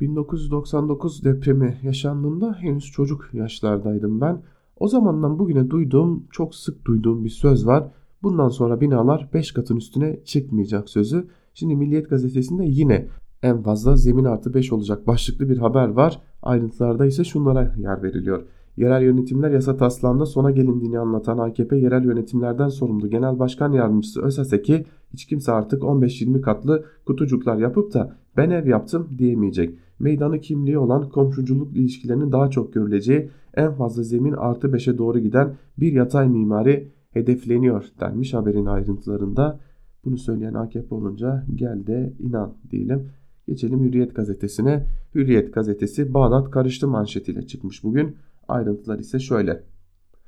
[0.00, 4.42] 1999 depremi yaşandığında henüz çocuk yaşlardaydım ben.
[4.76, 7.90] O zamandan bugüne duyduğum, çok sık duyduğum bir söz var.
[8.22, 11.26] Bundan sonra binalar 5 katın üstüne çıkmayacak sözü.
[11.54, 13.08] Şimdi Milliyet gazetesinde yine
[13.42, 16.22] en fazla zemin artı 5 olacak başlıklı bir haber var.
[16.42, 18.42] Ayrıntılarda ise şunlara yer veriliyor.
[18.76, 24.86] Yerel yönetimler yasa taslağında sona gelindiğini anlatan AKP yerel yönetimlerden sorumlu Genel Başkan Yardımcısı Özaseki
[25.12, 29.78] hiç kimse artık 15-20 katlı kutucuklar yapıp da ben ev yaptım diyemeyecek.
[29.98, 35.54] Meydanı kimliği olan komşuculuk ilişkilerinin daha çok görüleceği en fazla zemin artı 5'e doğru giden
[35.78, 39.60] bir yatay mimari hedefleniyor denmiş haberin ayrıntılarında.
[40.04, 43.10] Bunu söyleyen AKP olunca gel de inan diyelim.
[43.46, 44.86] Geçelim Hürriyet gazetesine.
[45.14, 48.16] Hürriyet gazetesi Bağdat karıştı manşetiyle çıkmış bugün.
[48.48, 49.62] Ayrıntılar ise şöyle.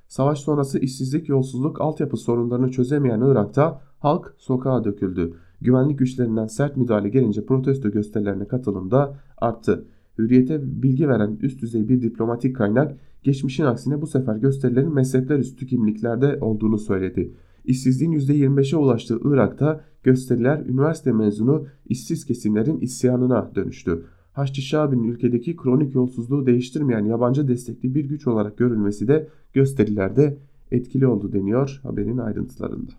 [0.08, 5.32] Savaş sonrası işsizlik, yolsuzluk, altyapı sorunlarını çözemeyen Irak'ta halk sokağa döküldü.
[5.60, 9.84] Güvenlik güçlerinden sert müdahale gelince protesto gösterilerine katılım da arttı.
[10.18, 15.66] Hürriyete bilgi veren üst düzey bir diplomatik kaynak geçmişin aksine bu sefer gösterilerin mezhepler üstü
[15.66, 17.34] kimliklerde olduğunu söyledi.
[17.64, 24.04] İşsizliğin %25'e ulaştığı Irak'ta gösteriler üniversite mezunu işsiz kesimlerin isyanına dönüştü.
[24.32, 30.38] Haçlı Şabi'nin ülkedeki kronik yolsuzluğu değiştirmeyen yabancı destekli bir güç olarak görülmesi de gösterilerde
[30.70, 32.92] etkili oldu deniyor haberin ayrıntılarında.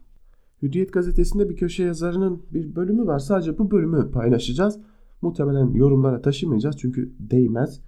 [0.62, 3.20] Hürriyet gazetesinde bir köşe yazarının bir bölümü var.
[3.20, 4.80] Sadece bu bölümü paylaşacağız.
[5.22, 7.82] Muhtemelen yorumlara taşımayacağız çünkü değmez.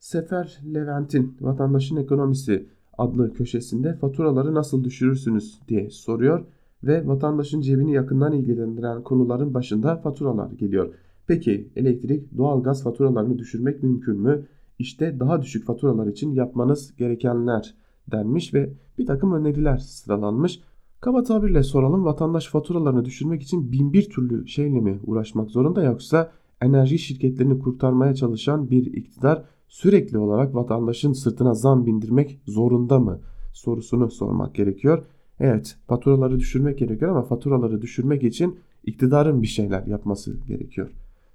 [0.00, 2.66] Sefer Levent'in Vatandaşın Ekonomisi
[2.98, 6.44] adlı köşesinde faturaları nasıl düşürürsünüz diye soruyor
[6.84, 10.94] ve vatandaşın cebini yakından ilgilendiren konuların başında faturalar geliyor.
[11.26, 14.46] Peki elektrik, doğalgaz faturalarını düşürmek mümkün mü?
[14.78, 17.74] İşte daha düşük faturalar için yapmanız gerekenler
[18.12, 20.60] denmiş ve bir takım öneriler sıralanmış.
[21.00, 26.32] Kaba tabirle soralım vatandaş faturalarını düşürmek için bin bir türlü şeyle mi uğraşmak zorunda yoksa
[26.60, 33.20] enerji şirketlerini kurtarmaya çalışan bir iktidar sürekli olarak vatandaşın sırtına zam bindirmek zorunda mı
[33.52, 35.04] sorusunu sormak gerekiyor.
[35.40, 40.90] Evet faturaları düşürmek gerekiyor ama faturaları düşürmek için iktidarın bir şeyler yapması gerekiyor.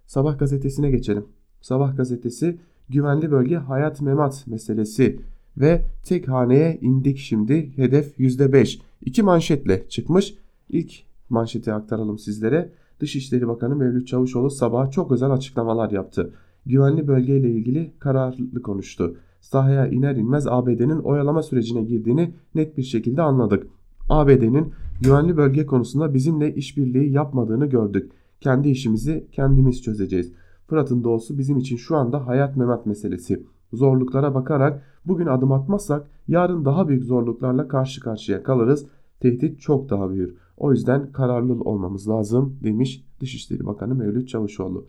[0.06, 1.26] Sabah gazetesine geçelim.
[1.62, 2.58] Sabah gazetesi
[2.90, 5.20] güvenli bölge hayat memat meselesi
[5.58, 8.80] ve tek haneye indik şimdi hedef %5.
[9.06, 10.36] İki manşetle çıkmış.
[10.70, 12.70] İlk manşeti aktaralım sizlere.
[13.00, 16.34] Dışişleri Bakanı Mevlüt Çavuşoğlu sabah çok özel açıklamalar yaptı.
[16.66, 19.16] Güvenli bölgeyle ilgili kararlı konuştu.
[19.42, 23.68] Sahaya iner inmez ABD'nin oyalama sürecine girdiğini net bir şekilde anladık.
[24.10, 28.12] ABD'nin güvenli bölge konusunda bizimle işbirliği yapmadığını gördük.
[28.42, 30.32] Kendi işimizi kendimiz çözeceğiz.
[30.68, 33.44] Fırat'ın doğusu bizim için şu anda hayat memat meselesi.
[33.74, 38.86] Zorluklara bakarak bugün adım atmazsak yarın daha büyük zorluklarla karşı karşıya kalırız.
[39.20, 40.36] Tehdit çok daha büyür.
[40.58, 44.86] O yüzden kararlı olmamız lazım demiş Dışişleri Bakanı Mevlüt Çavuşoğlu.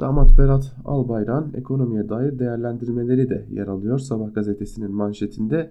[0.00, 5.70] Damat Berat Albayrak'ın ekonomiye dair değerlendirmeleri de yer alıyor Sabah gazetesinin manşetinde.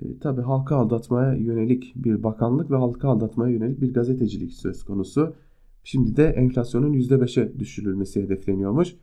[0.00, 5.34] E, Tabi halka aldatmaya yönelik bir bakanlık ve halka aldatmaya yönelik bir gazetecilik söz konusu.
[5.84, 8.96] Şimdi de enflasyonun %5'e düşürülmesi hedefleniyormuş.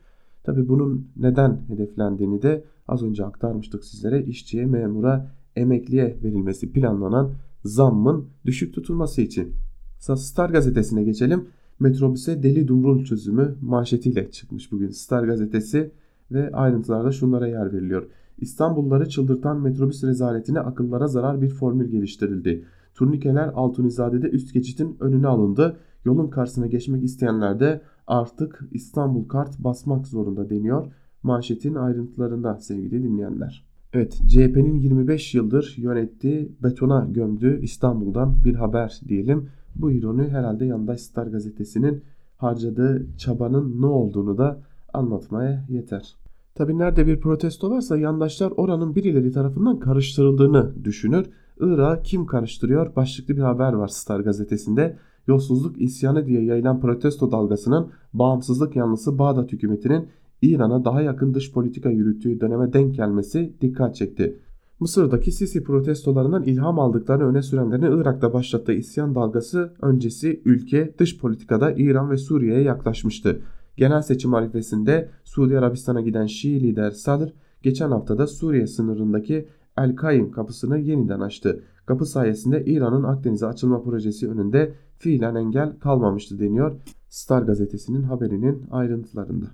[0.44, 4.24] Tabi bunun neden hedeflendiğini de az önce aktarmıştık sizlere.
[4.24, 7.30] İşçiye, memura, emekliye verilmesi planlanan
[7.64, 9.52] zammın düşük tutulması için.
[9.98, 11.48] Star gazetesine geçelim.
[11.80, 15.90] Metrobüse deli dumrul çözümü manşetiyle çıkmış bugün Star gazetesi
[16.32, 18.06] ve ayrıntılarda şunlara yer veriliyor.
[18.38, 22.64] İstanbulluları çıldırtan metrobüs rezaletine akıllara zarar bir formül geliştirildi.
[22.94, 25.76] Turnikeler Altunizade'de üst geçitin önüne alındı.
[26.04, 30.86] Yolun karşısına geçmek isteyenler de artık İstanbul kart basmak zorunda deniyor.
[31.22, 33.66] Manşetin ayrıntılarında sevgili dinleyenler.
[33.92, 39.48] Evet CHP'nin 25 yıldır yönettiği betona gömdüğü İstanbul'dan bir haber diyelim.
[39.78, 42.02] Bu ironi herhalde yandaş Star gazetesinin
[42.36, 44.58] harcadığı çabanın ne olduğunu da
[44.94, 46.14] anlatmaya yeter.
[46.54, 51.26] Tabi nerede bir protesto varsa yandaşlar oranın birileri tarafından karıştırıldığını düşünür.
[51.60, 54.96] Irak'ı kim karıştırıyor başlıklı bir haber var Star gazetesinde.
[55.26, 60.08] Yolsuzluk isyanı diye yayılan protesto dalgasının bağımsızlık yanlısı Bağdat hükümetinin
[60.42, 64.38] İran'a daha yakın dış politika yürüttüğü döneme denk gelmesi dikkat çekti.
[64.80, 71.72] Mısır'daki Sisi protestolarından ilham aldıklarını öne sürenlerin Irak'ta başlattığı isyan dalgası öncesi ülke dış politikada
[71.72, 73.40] İran ve Suriye'ye yaklaşmıştı.
[73.76, 80.78] Genel seçim arifesinde Suudi Arabistan'a giden Şii lider Sadr geçen haftada Suriye sınırındaki El-Kaim kapısını
[80.78, 81.62] yeniden açtı.
[81.86, 86.76] Kapı sayesinde İran'ın Akdeniz'e açılma projesi önünde fiilen engel kalmamıştı deniyor
[87.08, 89.46] Star gazetesinin haberinin ayrıntılarında.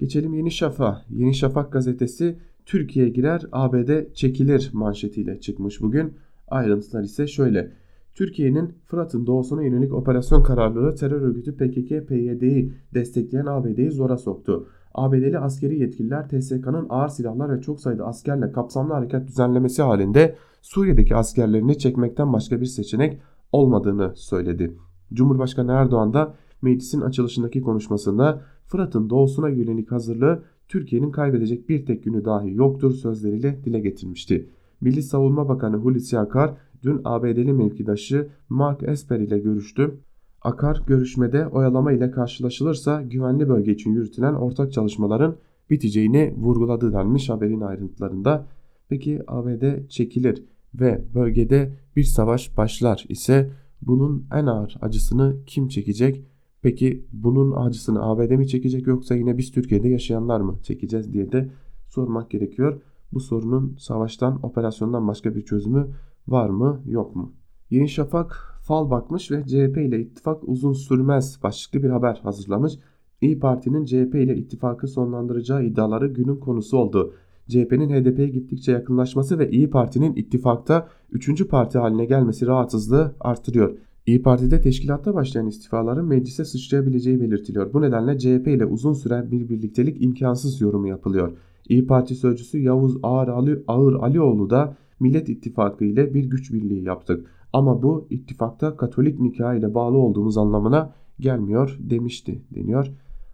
[0.00, 1.04] Geçelim Yeni Şafak.
[1.10, 6.14] Yeni Şafak gazetesi Türkiye girer ABD çekilir manşetiyle çıkmış bugün.
[6.48, 7.72] Ayrıntılar ise şöyle.
[8.14, 14.68] Türkiye'nin Fırat'ın doğusuna yönelik operasyon kararlılığı terör örgütü PKK-PYD'yi destekleyen ABD'yi zora soktu.
[14.94, 21.16] ABD'li askeri yetkililer TSK'nın ağır silahlar ve çok sayıda askerle kapsamlı harekat düzenlemesi halinde Suriye'deki
[21.16, 23.20] askerlerini çekmekten başka bir seçenek
[23.52, 24.76] olmadığını söyledi.
[25.12, 30.42] Cumhurbaşkanı Erdoğan da meclisin açılışındaki konuşmasında Fırat'ın doğusuna yönelik hazırlığı
[30.72, 34.48] Türkiye'nin kaybedecek bir tek günü dahi yoktur sözleriyle dile getirmişti.
[34.80, 39.94] Milli Savunma Bakanı Hulusi Akar dün ABD'li mevkidaşı Mark Esper ile görüştü.
[40.42, 45.36] Akar görüşmede oyalama ile karşılaşılırsa güvenli bölge için yürütülen ortak çalışmaların
[45.70, 48.46] biteceğini vurguladı denmiş haberin ayrıntılarında.
[48.88, 53.50] Peki ABD çekilir ve bölgede bir savaş başlar ise
[53.82, 56.24] bunun en ağır acısını kim çekecek?
[56.62, 61.50] Peki bunun acısını ABD mi çekecek yoksa yine biz Türkiye'de yaşayanlar mı çekeceğiz diye de
[61.88, 62.80] sormak gerekiyor.
[63.12, 65.88] Bu sorunun savaştan, operasyondan başka bir çözümü
[66.28, 67.32] var mı yok mu?
[67.70, 72.72] Yeni Şafak fal bakmış ve CHP ile ittifak uzun sürmez başlıklı bir haber hazırlamış.
[73.20, 77.14] İyi Parti'nin CHP ile ittifakı sonlandıracağı iddiaları günün konusu oldu.
[77.48, 81.48] CHP'nin HDP'ye gittikçe yakınlaşması ve İyi Parti'nin ittifakta 3.
[81.48, 83.78] parti haline gelmesi rahatsızlığı artırıyor.
[84.06, 87.72] İyi Parti'de teşkilatta başlayan istifaların meclise sıçrayabileceği belirtiliyor.
[87.72, 91.38] Bu nedenle CHP ile uzun süren bir birliktelik imkansız yorumu yapılıyor.
[91.68, 96.84] İyi Parti sözcüsü Yavuz Ağır, Ali, Ağır Alioğlu da Millet İttifakı ile bir güç birliği
[96.84, 97.26] yaptık.
[97.52, 102.92] Ama bu ittifakta Katolik nikahı ile bağlı olduğumuz anlamına gelmiyor demişti deniyor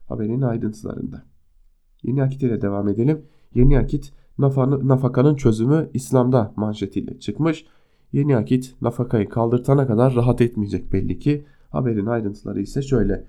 [0.09, 1.23] haberin ayrıntılarında.
[2.03, 3.23] Yeni akit ile devam edelim.
[3.55, 7.67] Yeni akit nafakanın çözümü İslam'da manşetiyle çıkmış.
[8.13, 11.45] Yeni akit nafakayı kaldırtana kadar rahat etmeyecek belli ki.
[11.71, 13.25] Haberin ayrıntıları ise şöyle.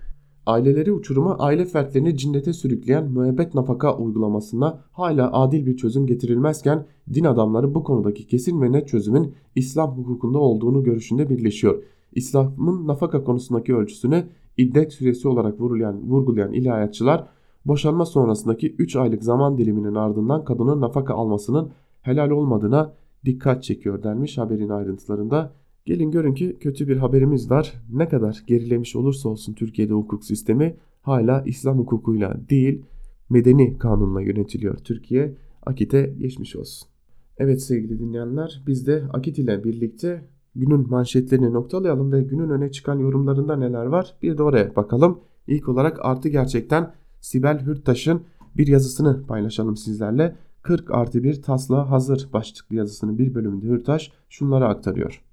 [0.45, 7.23] Aileleri uçuruma aile fertlerini cinnete sürükleyen müebbet nafaka uygulamasına hala adil bir çözüm getirilmezken din
[7.23, 11.83] adamları bu konudaki kesin ve net çözümün İslam hukukunda olduğunu görüşünde birleşiyor.
[12.11, 14.23] İslam'ın nafaka konusundaki ölçüsünü
[14.57, 17.27] iddet süresi olarak vurgulayan, vurgulayan ilahiyatçılar
[17.65, 22.93] boşanma sonrasındaki 3 aylık zaman diliminin ardından kadının nafaka almasının helal olmadığına
[23.25, 25.53] dikkat çekiyor denmiş haberin ayrıntılarında.
[25.85, 27.73] Gelin görün ki kötü bir haberimiz var.
[27.93, 32.85] Ne kadar gerilemiş olursa olsun Türkiye'de hukuk sistemi hala İslam hukukuyla değil
[33.29, 35.35] medeni kanunla yönetiliyor Türkiye.
[35.65, 36.89] Akit'e geçmiş olsun.
[37.37, 42.99] Evet sevgili dinleyenler biz de Akit ile birlikte günün manşetlerini noktalayalım ve günün öne çıkan
[42.99, 45.19] yorumlarında neler var bir de oraya bakalım.
[45.47, 48.21] İlk olarak artı gerçekten Sibel Hürttaş'ın
[48.57, 50.35] bir yazısını paylaşalım sizlerle.
[50.61, 55.23] 40 artı bir tasla hazır başlıklı yazısının bir bölümünde Hürtaş şunları aktarıyor.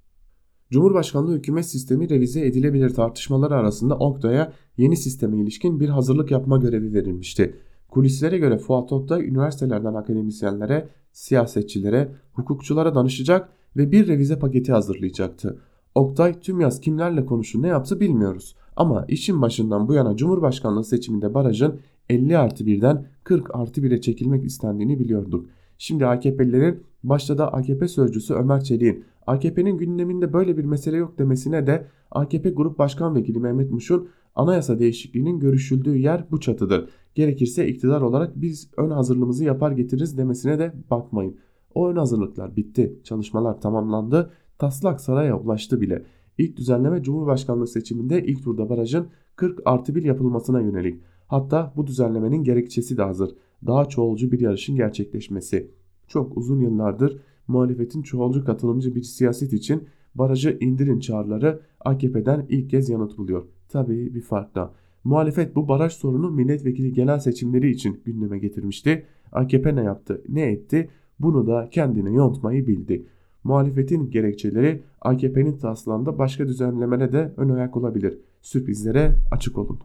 [0.71, 6.95] Cumhurbaşkanlığı hükümet sistemi revize edilebilir tartışmaları arasında Oktay'a yeni sisteme ilişkin bir hazırlık yapma görevi
[6.95, 7.57] verilmişti.
[7.89, 15.59] Kulislere göre Fuat Oktay üniversitelerden akademisyenlere, siyasetçilere, hukukçulara danışacak ve bir revize paketi hazırlayacaktı.
[15.95, 18.57] Oktay tüm yaz kimlerle konuştu ne yaptı bilmiyoruz.
[18.77, 24.45] Ama işin başından bu yana Cumhurbaşkanlığı seçiminde barajın 50 artı 1'den 40 artı 1'e çekilmek
[24.45, 25.47] istendiğini biliyorduk.
[25.79, 31.66] Şimdi AKP'lilerin başta da AKP sözcüsü Ömer Çelik'in AKP'nin gündeminde böyle bir mesele yok demesine
[31.66, 36.88] de AKP Grup Başkan Vekili Mehmet Muş'un anayasa değişikliğinin görüşüldüğü yer bu çatıdır.
[37.14, 41.37] Gerekirse iktidar olarak biz ön hazırlığımızı yapar getiririz demesine de bakmayın.
[41.75, 43.01] O ön hazırlıklar bitti.
[43.05, 44.31] Çalışmalar tamamlandı.
[44.59, 46.03] Taslak saraya ulaştı bile.
[46.38, 51.01] İlk düzenleme Cumhurbaşkanlığı seçiminde ilk turda barajın 40 artı 1 yapılmasına yönelik.
[51.27, 53.31] Hatta bu düzenlemenin gerekçesi de hazır.
[53.67, 55.71] Daha çoğulcu bir yarışın gerçekleşmesi.
[56.09, 62.89] Çok uzun yıllardır muhalefetin çoğulcu katılımcı bir siyaset için barajı indirin çağrıları AKP'den ilk kez
[62.89, 63.45] yanıt buluyor.
[63.69, 64.73] Tabii bir fark da.
[65.05, 69.07] Muhalefet bu baraj sorunu milletvekili genel seçimleri için gündeme getirmişti.
[69.33, 70.89] AKP ne yaptı, ne etti?
[71.19, 73.07] Bunu da kendine yontmayı bildi.
[73.45, 78.19] Muhalefetin gerekçeleri AKP'nin taslağında başka düzenlemene de ön ayak olabilir.
[78.43, 79.79] Sürprizlere açık olun.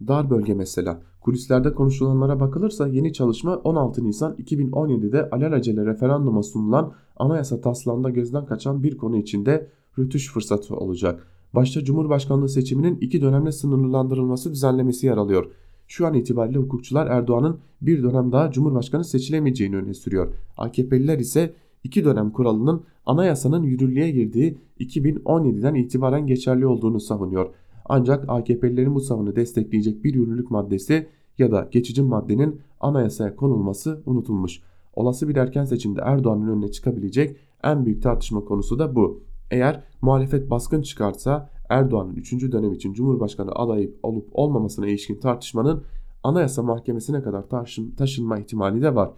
[0.00, 1.00] Dar bölge mesela.
[1.20, 8.82] Kulislerde konuşulanlara bakılırsa yeni çalışma 16 Nisan 2017'de alelacele referanduma sunulan anayasa taslağında gözden kaçan
[8.82, 11.26] bir konu içinde rütüş fırsatı olacak.
[11.54, 15.50] Başta Cumhurbaşkanlığı seçiminin iki dönemle sınırlandırılması düzenlemesi yer alıyor.
[15.88, 20.34] Şu an itibariyle hukukçular Erdoğan'ın bir dönem daha Cumhurbaşkanı seçilemeyeceğini öne sürüyor.
[20.56, 27.48] AKP'liler ise iki dönem kuralının anayasanın yürürlüğe girdiği 2017'den itibaren geçerli olduğunu savunuyor.
[27.88, 31.06] Ancak AKP'lilerin bu savunu destekleyecek bir yürürlük maddesi
[31.38, 34.60] ya da geçici maddenin anayasaya konulması unutulmuş.
[34.94, 39.22] Olası bir erken seçimde Erdoğan'ın önüne çıkabilecek en büyük tartışma konusu da bu.
[39.50, 42.52] Eğer muhalefet baskın çıkarsa Erdoğan'ın 3.
[42.52, 45.82] dönem için Cumhurbaşkanı adayı olup olmamasına ilişkin tartışmanın
[46.22, 49.10] Anayasa Mahkemesi'ne kadar taşın, taşınma ihtimali de var.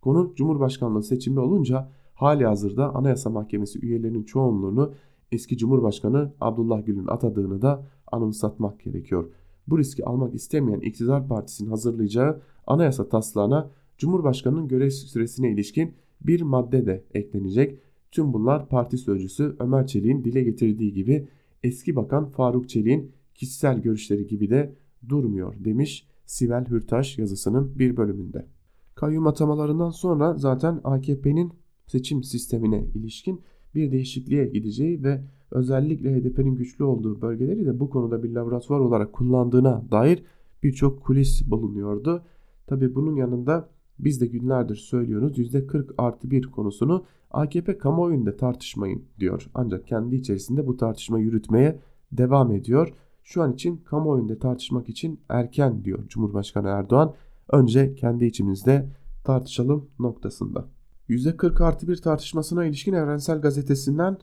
[0.00, 4.92] Konu Cumhurbaşkanlığı seçimi olunca hali hazırda Anayasa Mahkemesi üyelerinin çoğunluğunu
[5.32, 9.30] eski Cumhurbaşkanı Abdullah Gül'ün atadığını da anımsatmak gerekiyor.
[9.66, 16.86] Bu riski almak istemeyen iktidar partisinin hazırlayacağı anayasa taslağına Cumhurbaşkanının görev süresine ilişkin bir madde
[16.86, 17.78] de eklenecek.
[18.10, 21.28] Tüm bunlar parti sözcüsü Ömer Çelik'in dile getirdiği gibi
[21.62, 24.74] eski bakan Faruk Çelik'in kişisel görüşleri gibi de
[25.08, 28.46] durmuyor demiş Sibel Hürtaş yazısının bir bölümünde.
[28.94, 31.52] Kayyum atamalarından sonra zaten AKP'nin
[31.86, 33.40] seçim sistemine ilişkin
[33.74, 35.20] bir değişikliğe gideceği ve
[35.54, 40.22] özellikle HDP'nin güçlü olduğu bölgeleri de bu konuda bir laboratuvar olarak kullandığına dair
[40.62, 42.22] birçok kulis bulunuyordu.
[42.66, 49.50] Tabi bunun yanında biz de günlerdir söylüyoruz %40 artı 1 konusunu AKP kamuoyunda tartışmayın diyor.
[49.54, 51.80] Ancak kendi içerisinde bu tartışma yürütmeye
[52.12, 52.94] devam ediyor.
[53.22, 57.14] Şu an için kamuoyunda tartışmak için erken diyor Cumhurbaşkanı Erdoğan.
[57.52, 58.88] Önce kendi içimizde
[59.24, 60.64] tartışalım noktasında.
[61.08, 64.18] %40 artı 1 tartışmasına ilişkin Evrensel Gazetesi'nden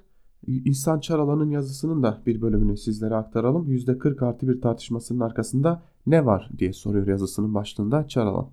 [0.47, 3.69] İhsan Çaralan'ın yazısının da bir bölümünü sizlere aktaralım.
[3.69, 8.47] %40 artı 1 tartışmasının arkasında ne var diye soruyor yazısının başlığında Çaralan.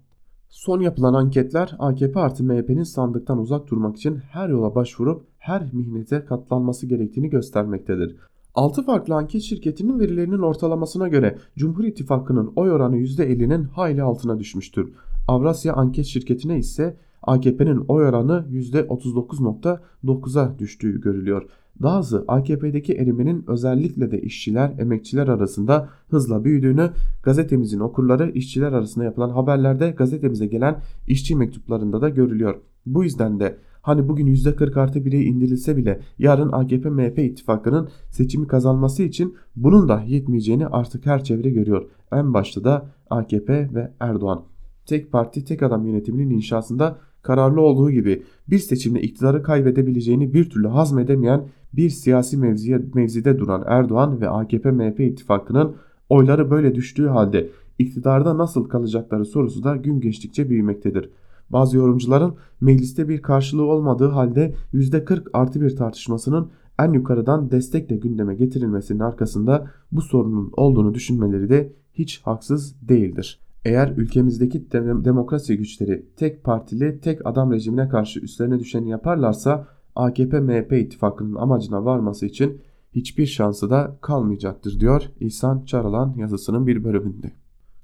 [0.49, 6.25] Son yapılan anketler AKP artı MHP'nin sandıktan uzak durmak için her yola başvurup her mihnete
[6.25, 8.17] katlanması gerektiğini göstermektedir.
[8.55, 14.93] 6 farklı anket şirketinin verilerinin ortalamasına göre Cumhur İttifakı'nın oy oranı %50'nin hayli altına düşmüştür.
[15.29, 21.49] Avrasya Anket Şirketi'ne ise AKP'nin oy oranı %39.9'a düştüğü görülüyor.
[21.83, 26.91] Dahası AKP'deki erimenin özellikle de işçiler, emekçiler arasında hızla büyüdüğünü
[27.23, 32.55] gazetemizin okurları işçiler arasında yapılan haberlerde gazetemize gelen işçi mektuplarında da görülüyor.
[32.87, 39.03] Bu yüzden de hani bugün %40 artı 1'e indirilse bile yarın AKP-MHP ittifakının seçimi kazanması
[39.03, 41.91] için bunun da yetmeyeceğini artık her çevre görüyor.
[42.13, 44.45] En başta da AKP ve Erdoğan.
[44.87, 50.69] Tek parti tek adam yönetiminin inşasında kararlı olduğu gibi bir seçimde iktidarı kaybedebileceğini bir türlü
[50.69, 55.77] hazmedemeyen bir siyasi mevziye, mevzide duran Erdoğan ve AKP-MHP ittifakının
[56.09, 61.11] oyları böyle düştüğü halde iktidarda nasıl kalacakları sorusu da gün geçtikçe büyümektedir.
[61.51, 68.35] Bazı yorumcuların mecliste bir karşılığı olmadığı halde %40 artı bir tartışmasının en yukarıdan destekle gündeme
[68.35, 73.41] getirilmesinin arkasında bu sorunun olduğunu düşünmeleri de hiç haksız değildir.
[73.65, 79.67] Eğer ülkemizdeki demokrasi güçleri tek partili tek adam rejimine karşı üstlerine düşeni yaparlarsa
[79.99, 82.61] AKP-MHP ittifakının amacına varması için
[82.93, 87.33] hiçbir şansı da kalmayacaktır diyor İhsan Çaralan yazısının bir bölümünde.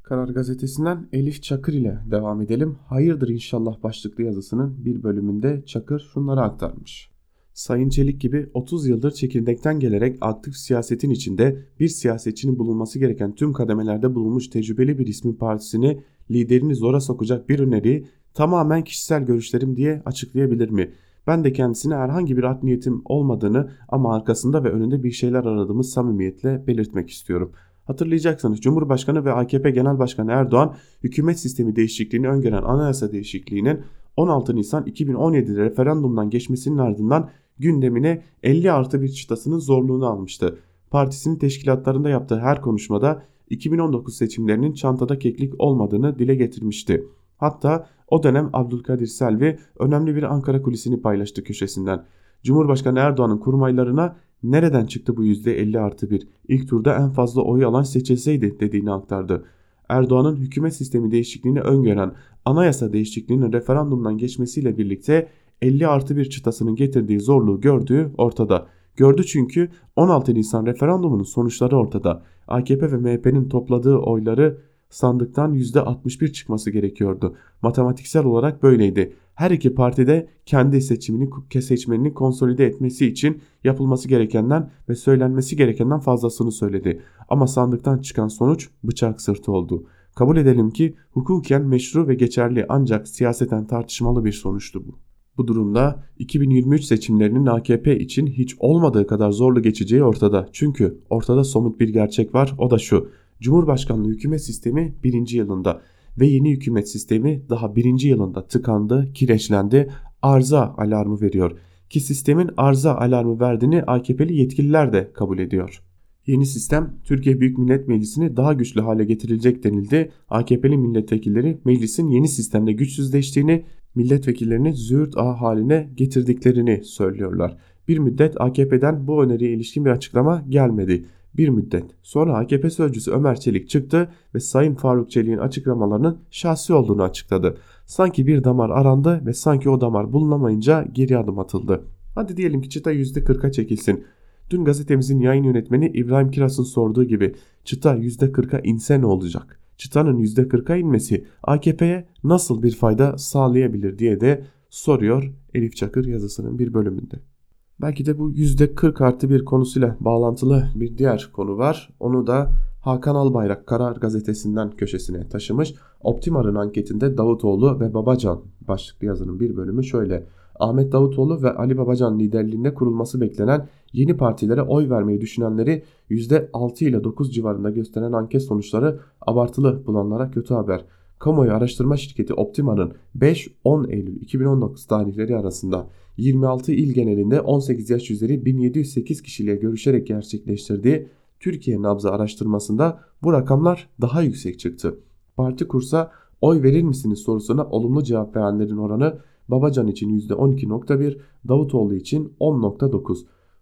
[0.03, 2.77] Karar gazetesinden Elif Çakır ile devam edelim.
[2.87, 7.11] Hayırdır inşallah başlıklı yazısının bir bölümünde Çakır şunları aktarmış.
[7.55, 13.53] Sayın Çelik gibi 30 yıldır çekirdekten gelerek aktif siyasetin içinde bir siyasetçinin bulunması gereken tüm
[13.53, 20.03] kademelerde bulunmuş tecrübeli bir ismin partisini liderini zora sokacak bir öneriyi tamamen kişisel görüşlerim diye
[20.05, 20.91] açıklayabilir mi?
[21.27, 25.85] Ben de kendisine herhangi bir art niyetim olmadığını ama arkasında ve önünde bir şeyler aradığımı
[25.85, 27.53] samimiyetle belirtmek istiyorum.
[27.85, 33.81] Hatırlayacaksınız Cumhurbaşkanı ve AKP Genel Başkanı Erdoğan hükümet sistemi değişikliğini öngören anayasa değişikliğinin
[34.17, 40.59] 16 Nisan 2017'de referandumdan geçmesinin ardından gündemine 50 artı bir çıtasının zorluğunu almıştı.
[40.91, 47.05] Partisinin teşkilatlarında yaptığı her konuşmada 2019 seçimlerinin çantada keklik olmadığını dile getirmişti.
[47.45, 52.05] Hatta o dönem Abdülkadir Selvi önemli bir Ankara kulisini paylaştı köşesinden.
[52.43, 57.83] Cumhurbaşkanı Erdoğan'ın kurmaylarına nereden çıktı bu %50 artı 1 ilk turda en fazla oy alan
[57.83, 59.45] seçilseydi dediğini aktardı.
[59.89, 62.13] Erdoğan'ın hükümet sistemi değişikliğini öngören
[62.45, 65.29] anayasa değişikliğinin referandumdan geçmesiyle birlikte
[65.63, 68.67] 50 artı bir çıtasının getirdiği zorluğu gördüğü ortada.
[68.97, 72.23] Gördü çünkü 16 Nisan referandumunun sonuçları ortada.
[72.49, 74.59] AKP ve MHP'nin topladığı oyları
[74.95, 77.37] sandıktan %61 çıkması gerekiyordu.
[77.63, 79.17] Matematiksel olarak böyleydi.
[79.35, 81.31] Her iki partide kendi seçimini
[81.63, 87.03] seçmenini konsolide etmesi için yapılması gerekenden ve söylenmesi gerekenden fazlasını söyledi.
[87.29, 89.87] Ama sandıktan çıkan sonuç bıçak sırtı oldu.
[90.15, 94.99] Kabul edelim ki hukuken meşru ve geçerli ancak siyaseten tartışmalı bir sonuçtu bu.
[95.37, 100.49] Bu durumda 2023 seçimlerinin AKP için hiç olmadığı kadar zorlu geçeceği ortada.
[100.53, 103.09] Çünkü ortada somut bir gerçek var o da şu.
[103.45, 105.83] Cumhurbaşkanlığı hükümet sistemi birinci yılında
[106.21, 109.91] ve yeni hükümet sistemi daha birinci yılında tıkandı, kireçlendi,
[110.23, 111.59] arıza alarmı veriyor.
[111.91, 115.83] Ki sistemin arıza alarmı verdiğini AKP'li yetkililer de kabul ediyor.
[116.27, 120.11] Yeni sistem Türkiye Büyük Millet Meclisi'ni daha güçlü hale getirilecek denildi.
[120.29, 123.65] AKP'li milletvekilleri meclisin yeni sistemde güçsüzleştiğini
[123.95, 127.57] milletvekillerini züğürt ağ haline getirdiklerini söylüyorlar.
[127.89, 131.05] Bir müddet AKP'den bu öneriye ilişkin bir açıklama gelmedi.
[131.37, 137.03] Bir müddet sonra AKP sözcüsü Ömer Çelik çıktı ve Sayın Faruk Çelik'in açıklamalarının şahsi olduğunu
[137.03, 137.57] açıkladı.
[137.87, 141.85] Sanki bir damar arandı ve sanki o damar bulunamayınca geri adım atıldı.
[142.15, 144.05] Hadi diyelim ki çıta %40'a çekilsin.
[144.51, 149.61] Dün gazetemizin yayın yönetmeni İbrahim Kiras'ın sorduğu gibi çıta %40'a inse ne olacak?
[149.77, 156.75] Çıtanın %40'a inmesi AKP'ye nasıl bir fayda sağlayabilir diye de soruyor Elif Çakır yazısının bir
[156.75, 157.34] bölümünde.
[157.81, 161.91] Belki de bu %40 artı bir konusuyla bağlantılı bir diğer konu var.
[162.01, 162.51] Onu da
[162.81, 165.75] Hakan Albayrak Karar Gazetesi'nden köşesine taşımış.
[166.01, 170.27] Optimar'ın anketinde Davutoğlu ve Babacan başlıklı yazının bir bölümü şöyle.
[170.59, 177.05] Ahmet Davutoğlu ve Ali Babacan liderliğinde kurulması beklenen yeni partilere oy vermeyi düşünenleri %6 ile
[177.05, 180.85] 9 civarında gösteren anket sonuçları abartılı bulanlara kötü haber.
[181.25, 188.45] Kamuoyu araştırma şirketi Optima'nın 5-10 Eylül 2019 tarihleri arasında 26 il genelinde 18 yaş üzeri
[188.45, 191.09] 1708 kişiyle görüşerek gerçekleştirdiği
[191.41, 194.99] Türkiye nabzı araştırmasında bu rakamlar daha yüksek çıktı.
[195.37, 199.19] Parti kursa oy verir misiniz sorusuna olumlu cevap verenlerin oranı
[199.49, 201.19] Babacan için %12.1,
[201.49, 203.19] Davutoğlu için 10.9.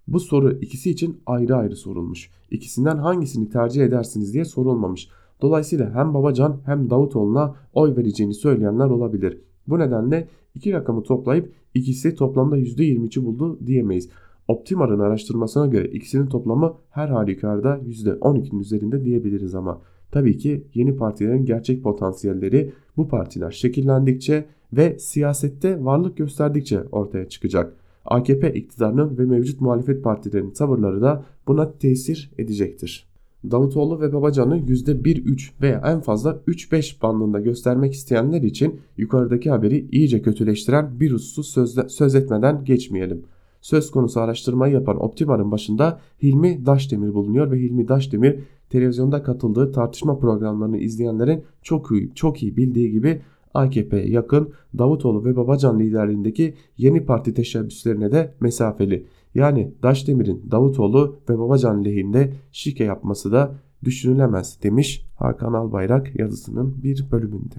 [0.09, 2.31] Bu soru ikisi için ayrı ayrı sorulmuş.
[2.51, 5.09] İkisinden hangisini tercih edersiniz diye sorulmamış.
[5.43, 9.39] Dolayısıyla hem Babacan hem Davutoğlu'na oy vereceğini söyleyenler olabilir.
[9.69, 14.09] Bu nedenle iki rakamı toplayıp ikisi toplamda %23'ü buldu diyemeyiz.
[14.49, 19.81] Optimar'ın araştırmasına göre ikisinin toplamı her halükarda %12'nin üzerinde diyebiliriz ama
[20.11, 27.77] tabii ki yeni partilerin gerçek potansiyelleri bu partiler şekillendikçe ve siyasette varlık gösterdikçe ortaya çıkacak.
[28.05, 33.12] AKP iktidarının ve mevcut muhalefet partilerinin tavırları da buna tesir edecektir.
[33.51, 40.23] Davutoğlu ve Babacan'ı %1-3 veya en fazla 3-5 bandında göstermek isteyenler için yukarıdaki haberi iyice
[40.23, 43.23] kötüleştiren bir hususu söz, söz etmeden geçmeyelim.
[43.61, 48.39] Söz konusu araştırmayı yapan Optimar'ın başında Hilmi Daşdemir bulunuyor ve Hilmi Daşdemir
[48.71, 53.23] televizyonda katıldığı tartışma programlarını izleyenlerin çok iyi, çok iyi bildiği gibi
[53.55, 59.07] AKP'ye yakın Davutoğlu ve Babacan liderliğindeki yeni parti teşebbüslerine de mesafeli.
[59.35, 63.55] Yani Daşdemir'in Davutoğlu ve Babacan lehinde şike yapması da
[63.85, 67.55] düşünülemez demiş Hakan Albayrak yazısının bir bölümünde.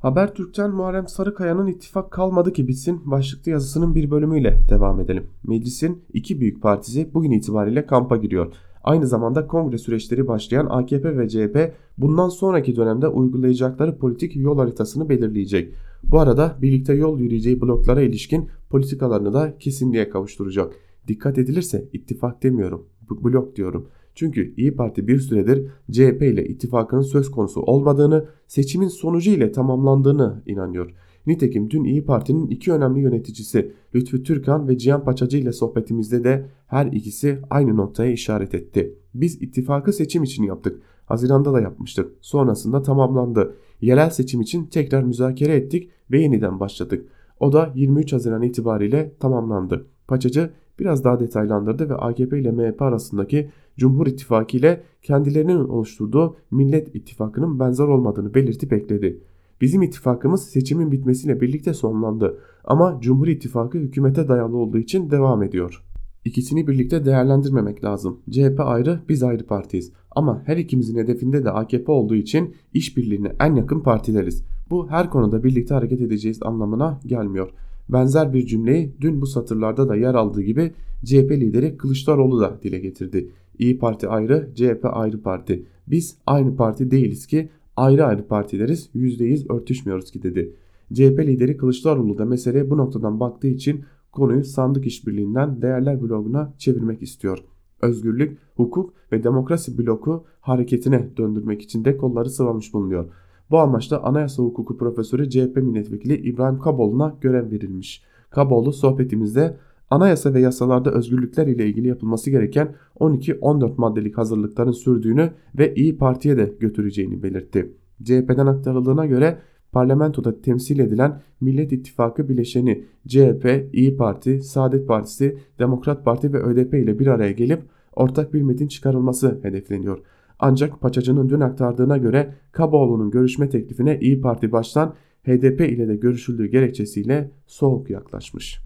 [0.00, 5.26] Habertürk'ten Muharrem Sarıkaya'nın ittifak kalmadı ki bitsin başlıklı yazısının bir bölümüyle devam edelim.
[5.46, 8.52] Meclisin iki büyük partisi bugün itibariyle kampa giriyor.
[8.84, 15.08] Aynı zamanda kongre süreçleri başlayan AKP ve CHP bundan sonraki dönemde uygulayacakları politik yol haritasını
[15.08, 15.74] belirleyecek.
[16.02, 20.72] Bu arada birlikte yol yürüyeceği bloklara ilişkin politikalarını da kesinliğe kavuşturacak.
[21.08, 23.88] Dikkat edilirse ittifak demiyorum, blok diyorum.
[24.14, 30.42] Çünkü İyi Parti bir süredir CHP ile ittifakının söz konusu olmadığını, seçimin sonucu ile tamamlandığını
[30.46, 30.94] inanıyor.
[31.26, 36.46] Nitekim dün İyi Parti'nin iki önemli yöneticisi Lütfü Türkan ve Cihan Paçacı ile sohbetimizde de
[36.66, 38.98] her ikisi aynı noktaya işaret etti.
[39.14, 40.82] Biz ittifakı seçim için yaptık.
[41.06, 42.12] Haziranda da yapmıştık.
[42.20, 43.56] Sonrasında tamamlandı.
[43.80, 47.08] Yerel seçim için tekrar müzakere ettik ve yeniden başladık.
[47.40, 49.86] O da 23 Haziran itibariyle tamamlandı.
[50.08, 56.94] Paçacı biraz daha detaylandırdı ve AKP ile MHP arasındaki Cumhur İttifakı ile kendilerinin oluşturduğu Millet
[56.94, 59.20] İttifakı'nın benzer olmadığını belirtip ekledi.
[59.60, 65.82] Bizim ittifakımız seçimin bitmesiyle birlikte sonlandı ama Cumhur İttifakı hükümete dayalı olduğu için devam ediyor.
[66.24, 68.20] İkisini birlikte değerlendirmemek lazım.
[68.30, 69.92] CHP ayrı, biz ayrı partiyiz.
[70.10, 74.44] Ama her ikimizin hedefinde de AKP olduğu için işbirliğine en yakın partileriz.
[74.70, 77.50] Bu her konuda birlikte hareket edeceğiz anlamına gelmiyor.
[77.88, 80.72] Benzer bir cümleyi dün bu satırlarda da yer aldığı gibi
[81.04, 83.30] CHP lideri Kılıçdaroğlu da dile getirdi.
[83.58, 85.66] İyi Parti ayrı, CHP ayrı parti.
[85.86, 90.52] Biz aynı parti değiliz ki ayrı ayrı partileriz %100 örtüşmüyoruz ki dedi.
[90.92, 97.02] CHP lideri Kılıçdaroğlu da meseleye bu noktadan baktığı için konuyu sandık işbirliğinden değerler bloguna çevirmek
[97.02, 97.38] istiyor.
[97.82, 103.08] Özgürlük, hukuk ve demokrasi bloku hareketine döndürmek için de kolları sıvamış bulunuyor.
[103.50, 108.02] Bu amaçla anayasa hukuku profesörü CHP milletvekili İbrahim Kaboğlu'na görev verilmiş.
[108.30, 109.56] Kaboğlu sohbetimizde
[109.90, 116.36] anayasa ve yasalarda özgürlükler ile ilgili yapılması gereken 12-14 maddelik hazırlıkların sürdüğünü ve İyi Parti'ye
[116.36, 117.72] de götüreceğini belirtti.
[118.02, 119.38] CHP'den aktarıldığına göre
[119.72, 126.74] parlamentoda temsil edilen Millet İttifakı bileşeni CHP, İyi Parti, Saadet Partisi, Demokrat Parti ve ÖDP
[126.74, 127.62] ile bir araya gelip
[127.96, 129.98] ortak bir metin çıkarılması hedefleniyor.
[130.38, 136.46] Ancak Paçacı'nın dün aktardığına göre Kaboğlu'nun görüşme teklifine İyi Parti baştan HDP ile de görüşüldüğü
[136.46, 138.60] gerekçesiyle soğuk yaklaşmış.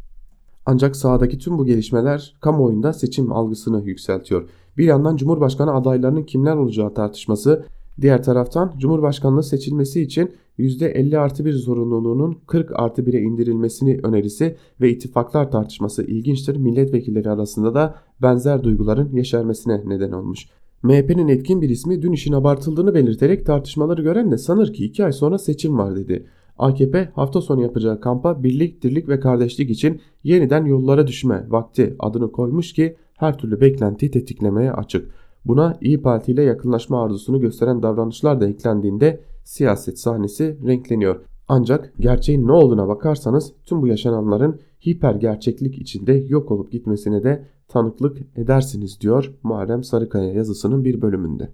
[0.66, 4.48] Ancak sahadaki tüm bu gelişmeler kamuoyunda seçim algısını yükseltiyor.
[4.78, 7.64] Bir yandan Cumhurbaşkanı adaylarının kimler olacağı tartışması,
[8.00, 14.90] diğer taraftan Cumhurbaşkanlığı seçilmesi için %50 artı 1 zorunluluğunun 40 artı 1'e indirilmesini önerisi ve
[14.90, 16.56] ittifaklar tartışması ilginçtir.
[16.56, 20.46] Milletvekilleri arasında da benzer duyguların yeşermesine neden olmuş.
[20.82, 25.12] MHP'nin etkin bir ismi dün işin abartıldığını belirterek tartışmaları gören de sanır ki 2 ay
[25.12, 26.26] sonra seçim var dedi.
[26.58, 32.32] AKP hafta sonu yapacağı kampa birlik, dirlik ve kardeşlik için yeniden yollara düşme vakti adını
[32.32, 35.10] koymuş ki her türlü beklentiyi tetiklemeye açık.
[35.44, 41.20] Buna İyi Parti ile yakınlaşma arzusunu gösteren davranışlar da eklendiğinde siyaset sahnesi renkleniyor.
[41.48, 47.44] Ancak gerçeğin ne olduğuna bakarsanız tüm bu yaşananların hiper gerçeklik içinde yok olup gitmesine de
[47.70, 51.50] tanıklık edersiniz diyor Muharrem Sarıkaya yazısının bir bölümünde.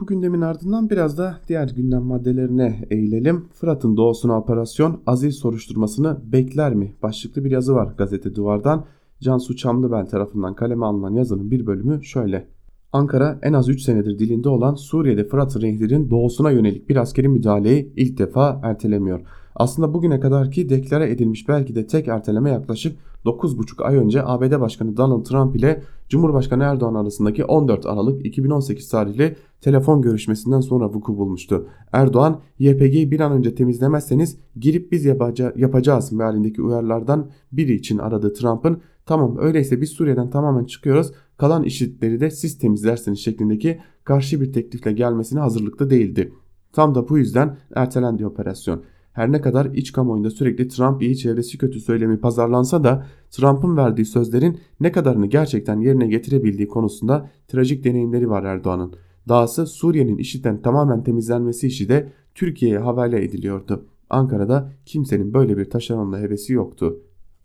[0.00, 3.48] Bu gündemin ardından biraz da diğer gündem maddelerine eğilelim.
[3.52, 6.94] Fırat'ın doğusuna operasyon azil soruşturmasını bekler mi?
[7.02, 8.84] Başlıklı bir yazı var gazete duvardan.
[9.20, 12.48] Cansu Çamlıbel tarafından kaleme alınan yazının bir bölümü şöyle.
[12.92, 17.92] Ankara en az 3 senedir dilinde olan Suriye'de Fırat Nehri'nin doğusuna yönelik bir askeri müdahaleyi
[17.96, 19.20] ilk defa ertelemiyor.
[19.58, 24.96] Aslında bugüne kadarki deklare edilmiş belki de tek erteleme yaklaşık 9,5 ay önce ABD Başkanı
[24.96, 31.68] Donald Trump ile Cumhurbaşkanı Erdoğan arasındaki 14 Aralık 2018 tarihli telefon görüşmesinden sonra vuku bulmuştu.
[31.92, 38.32] Erdoğan YPG'yi bir an önce temizlemezseniz girip biz yapaca yapacağız mealindeki uyarılardan biri için aradı
[38.32, 44.52] Trump'ın tamam öyleyse biz Suriye'den tamamen çıkıyoruz kalan işitleri de siz temizlersiniz şeklindeki karşı bir
[44.52, 46.32] teklifle gelmesine hazırlıklı değildi.
[46.72, 48.82] Tam da bu yüzden ertelendi operasyon.
[49.18, 54.04] Her ne kadar iç kamuoyunda sürekli Trump iyi çevresi kötü söylemi pazarlansa da Trump'ın verdiği
[54.04, 58.92] sözlerin ne kadarını gerçekten yerine getirebildiği konusunda trajik deneyimleri var Erdoğan'ın.
[59.28, 63.84] Dahası Suriye'nin işitten tamamen temizlenmesi işi de Türkiye'ye havale ediliyordu.
[64.10, 67.00] Ankara'da kimsenin böyle bir taşeronla hevesi yoktu.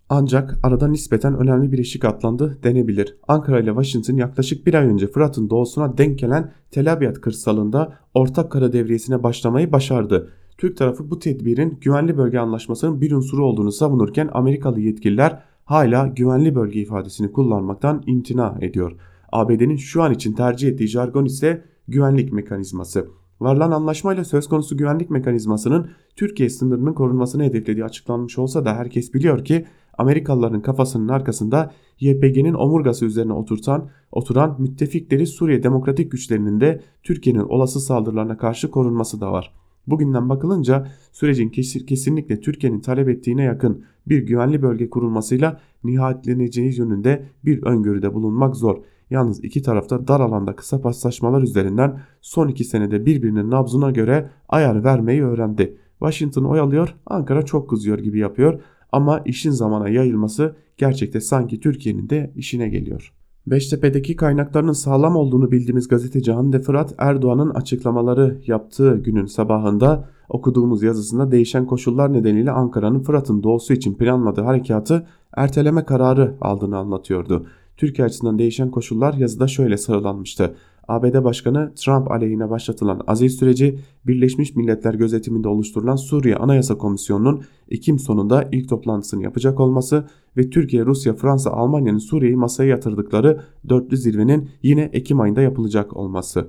[0.09, 3.17] Ancak arada nispeten önemli bir eşik atlandı denebilir.
[3.27, 8.51] Ankara ile Washington yaklaşık bir ay önce Fırat'ın doğusuna denk gelen Tel Abyad kırsalında ortak
[8.51, 10.29] kara devriyesine başlamayı başardı.
[10.63, 16.55] Türk tarafı bu tedbirin güvenli bölge anlaşmasının bir unsuru olduğunu savunurken Amerikalı yetkililer hala güvenli
[16.55, 18.91] bölge ifadesini kullanmaktan imtina ediyor.
[19.31, 23.07] ABD'nin şu an için tercih ettiği jargon ise güvenlik mekanizması.
[23.39, 29.45] Varılan anlaşmayla söz konusu güvenlik mekanizmasının Türkiye sınırının korunmasını hedeflediği açıklanmış olsa da herkes biliyor
[29.45, 29.65] ki
[29.97, 37.79] Amerikalıların kafasının arkasında YPG'nin omurgası üzerine oturtan, oturan müttefikleri Suriye Demokratik Güçlerinin de Türkiye'nin olası
[37.79, 39.62] saldırılarına karşı korunması da var.
[39.87, 41.49] Bugünden bakılınca sürecin
[41.85, 48.77] kesinlikle Türkiye'nin talep ettiğine yakın bir güvenli bölge kurulmasıyla nihayetleneceği yönünde bir öngörüde bulunmak zor.
[49.09, 54.83] Yalnız iki tarafta dar alanda kısa paslaşmalar üzerinden son iki senede birbirinin nabzına göre ayar
[54.83, 55.77] vermeyi öğrendi.
[55.99, 58.61] Washington oyalıyor, Ankara çok kızıyor gibi yapıyor
[58.91, 63.13] ama işin zamana yayılması gerçekte sanki Türkiye'nin de işine geliyor.
[63.47, 71.31] Beştepe'deki kaynaklarının sağlam olduğunu bildiğimiz gazeteci Hande Fırat Erdoğan'ın açıklamaları yaptığı günün sabahında okuduğumuz yazısında
[71.31, 75.05] değişen koşullar nedeniyle Ankara'nın Fırat'ın doğusu için planladığı harekatı
[75.37, 77.45] erteleme kararı aldığını anlatıyordu.
[77.77, 80.55] Türkiye açısından değişen koşullar yazıda şöyle sıralanmıştı.
[80.87, 87.99] ABD Başkanı Trump aleyhine başlatılan aziz süreci Birleşmiş Milletler gözetiminde oluşturulan Suriye Anayasa Komisyonu'nun Ekim
[87.99, 90.07] sonunda ilk toplantısını yapacak olması
[90.37, 96.47] ve Türkiye, Rusya, Fransa, Almanya'nın Suriye'yi masaya yatırdıkları dörtlü zirvenin yine Ekim ayında yapılacak olması.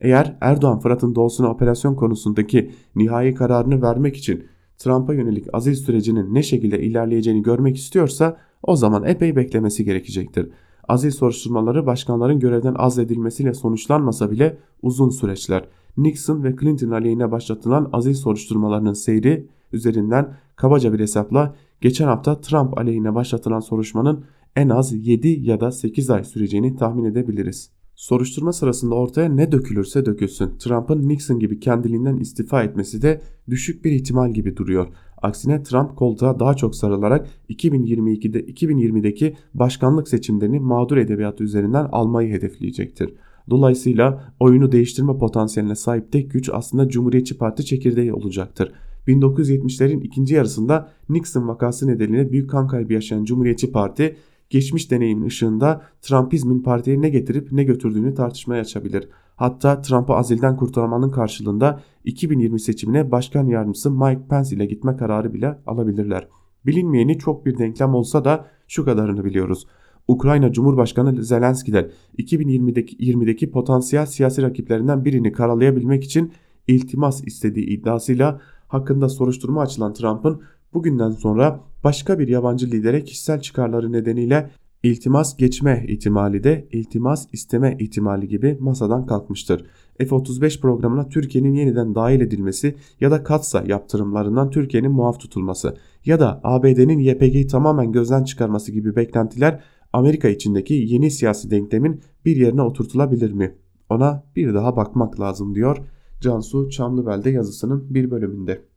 [0.00, 4.44] Eğer Erdoğan Fırat'ın doğusuna operasyon konusundaki nihai kararını vermek için
[4.78, 10.50] Trump'a yönelik aziz sürecinin ne şekilde ilerleyeceğini görmek istiyorsa o zaman epey beklemesi gerekecektir
[10.88, 15.64] azil soruşturmaları başkanların görevden azledilmesiyle sonuçlanmasa bile uzun süreçler.
[15.96, 22.78] Nixon ve Clinton aleyhine başlatılan azil soruşturmalarının seyri üzerinden kabaca bir hesapla geçen hafta Trump
[22.78, 24.24] aleyhine başlatılan soruşturmanın
[24.56, 27.70] en az 7 ya da 8 ay süreceğini tahmin edebiliriz.
[27.94, 33.20] Soruşturma sırasında ortaya ne dökülürse dökülsün Trump'ın Nixon gibi kendiliğinden istifa etmesi de
[33.50, 34.86] düşük bir ihtimal gibi duruyor.
[35.22, 43.14] Aksine Trump koltuğa daha çok sarılarak 2022'de 2020'deki başkanlık seçimlerini mağdur edebiyatı üzerinden almayı hedefleyecektir.
[43.50, 48.72] Dolayısıyla oyunu değiştirme potansiyeline sahip tek güç aslında Cumhuriyetçi Parti çekirdeği olacaktır.
[49.08, 54.16] 1970'lerin ikinci yarısında Nixon vakası nedeniyle büyük kan kaybı yaşayan Cumhuriyetçi Parti
[54.50, 59.08] geçmiş deneyimin ışığında Trumpizmin partiye ne getirip ne götürdüğünü tartışmaya açabilir.
[59.36, 65.58] Hatta Trump'ı azilden kurtarmanın karşılığında 2020 seçimine başkan yardımcısı Mike Pence ile gitme kararı bile
[65.66, 66.28] alabilirler.
[66.66, 69.66] Bilinmeyeni çok bir denklem olsa da şu kadarını biliyoruz.
[70.08, 76.32] Ukrayna Cumhurbaşkanı Zelenski'den 2020'deki 20'deki potansiyel siyasi rakiplerinden birini karalayabilmek için
[76.68, 80.42] iltimas istediği iddiasıyla hakkında soruşturma açılan Trump'ın
[80.74, 84.50] bugünden sonra başka bir yabancı lidere kişisel çıkarları nedeniyle
[84.82, 89.66] iltimas geçme ihtimali de iltimas isteme ihtimali gibi masadan kalkmıştır.
[89.98, 96.40] F-35 programına Türkiye'nin yeniden dahil edilmesi ya da katsa yaptırımlarından Türkiye'nin muaf tutulması ya da
[96.44, 99.62] ABD'nin YPG'yi tamamen gözden çıkarması gibi beklentiler
[99.92, 103.54] Amerika içindeki yeni siyasi denklemin bir yerine oturtulabilir mi?
[103.88, 105.78] Ona bir daha bakmak lazım diyor
[106.20, 108.71] Cansu Çamlıbel'de yazısının bir bölümünde.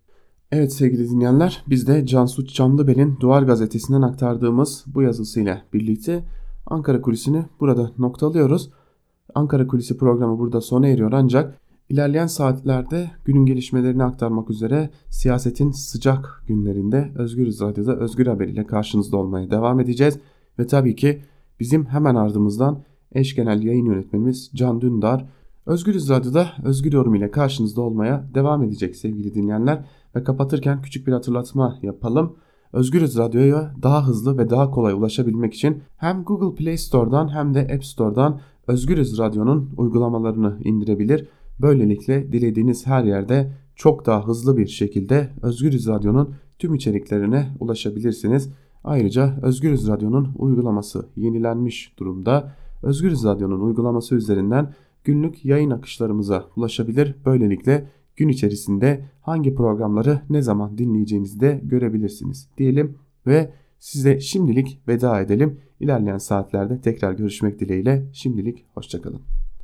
[0.58, 6.24] Evet sevgili dinleyenler biz de Cansu Çamlıbel'in Duvar Gazetesi'nden aktardığımız bu yazısıyla birlikte
[6.66, 8.70] Ankara Kulisi'ni burada noktalıyoruz.
[9.34, 16.44] Ankara Kulisi programı burada sona eriyor ancak ilerleyen saatlerde günün gelişmelerini aktarmak üzere siyasetin sıcak
[16.48, 20.20] günlerinde Özgür Radyo'da Özgür Haber ile karşınızda olmaya devam edeceğiz.
[20.60, 21.22] Ve tabii ki
[21.60, 25.26] bizim hemen ardımızdan eş genel yayın yönetmenimiz Can Dündar
[25.66, 29.86] Özgürüz Radyo'da Özgür Yorum ile karşınızda olmaya devam edecek sevgili dinleyenler.
[30.16, 32.36] Ve kapatırken küçük bir hatırlatma yapalım.
[32.74, 37.70] Özgürüz Radyo'ya daha hızlı ve daha kolay ulaşabilmek için hem Google Play Store'dan hem de
[37.76, 41.28] App Store'dan Özgürüz Radyo'nun uygulamalarını indirebilir.
[41.62, 48.50] Böylelikle dilediğiniz her yerde çok daha hızlı bir şekilde Özgürüz Radyo'nun tüm içeriklerine ulaşabilirsiniz.
[48.84, 52.52] Ayrıca Özgürüz Radyo'nun uygulaması yenilenmiş durumda.
[52.84, 54.74] Özgürüz Radyo'nun uygulaması üzerinden
[55.06, 57.16] günlük yayın akışlarımıza ulaşabilir.
[57.26, 62.98] Böylelikle gün içerisinde hangi programları ne zaman dinleyeceğinizi de görebilirsiniz diyelim
[63.28, 65.60] ve size şimdilik veda edelim.
[65.80, 69.35] İlerleyen saatlerde tekrar görüşmek dileğiyle şimdilik hoşçakalın.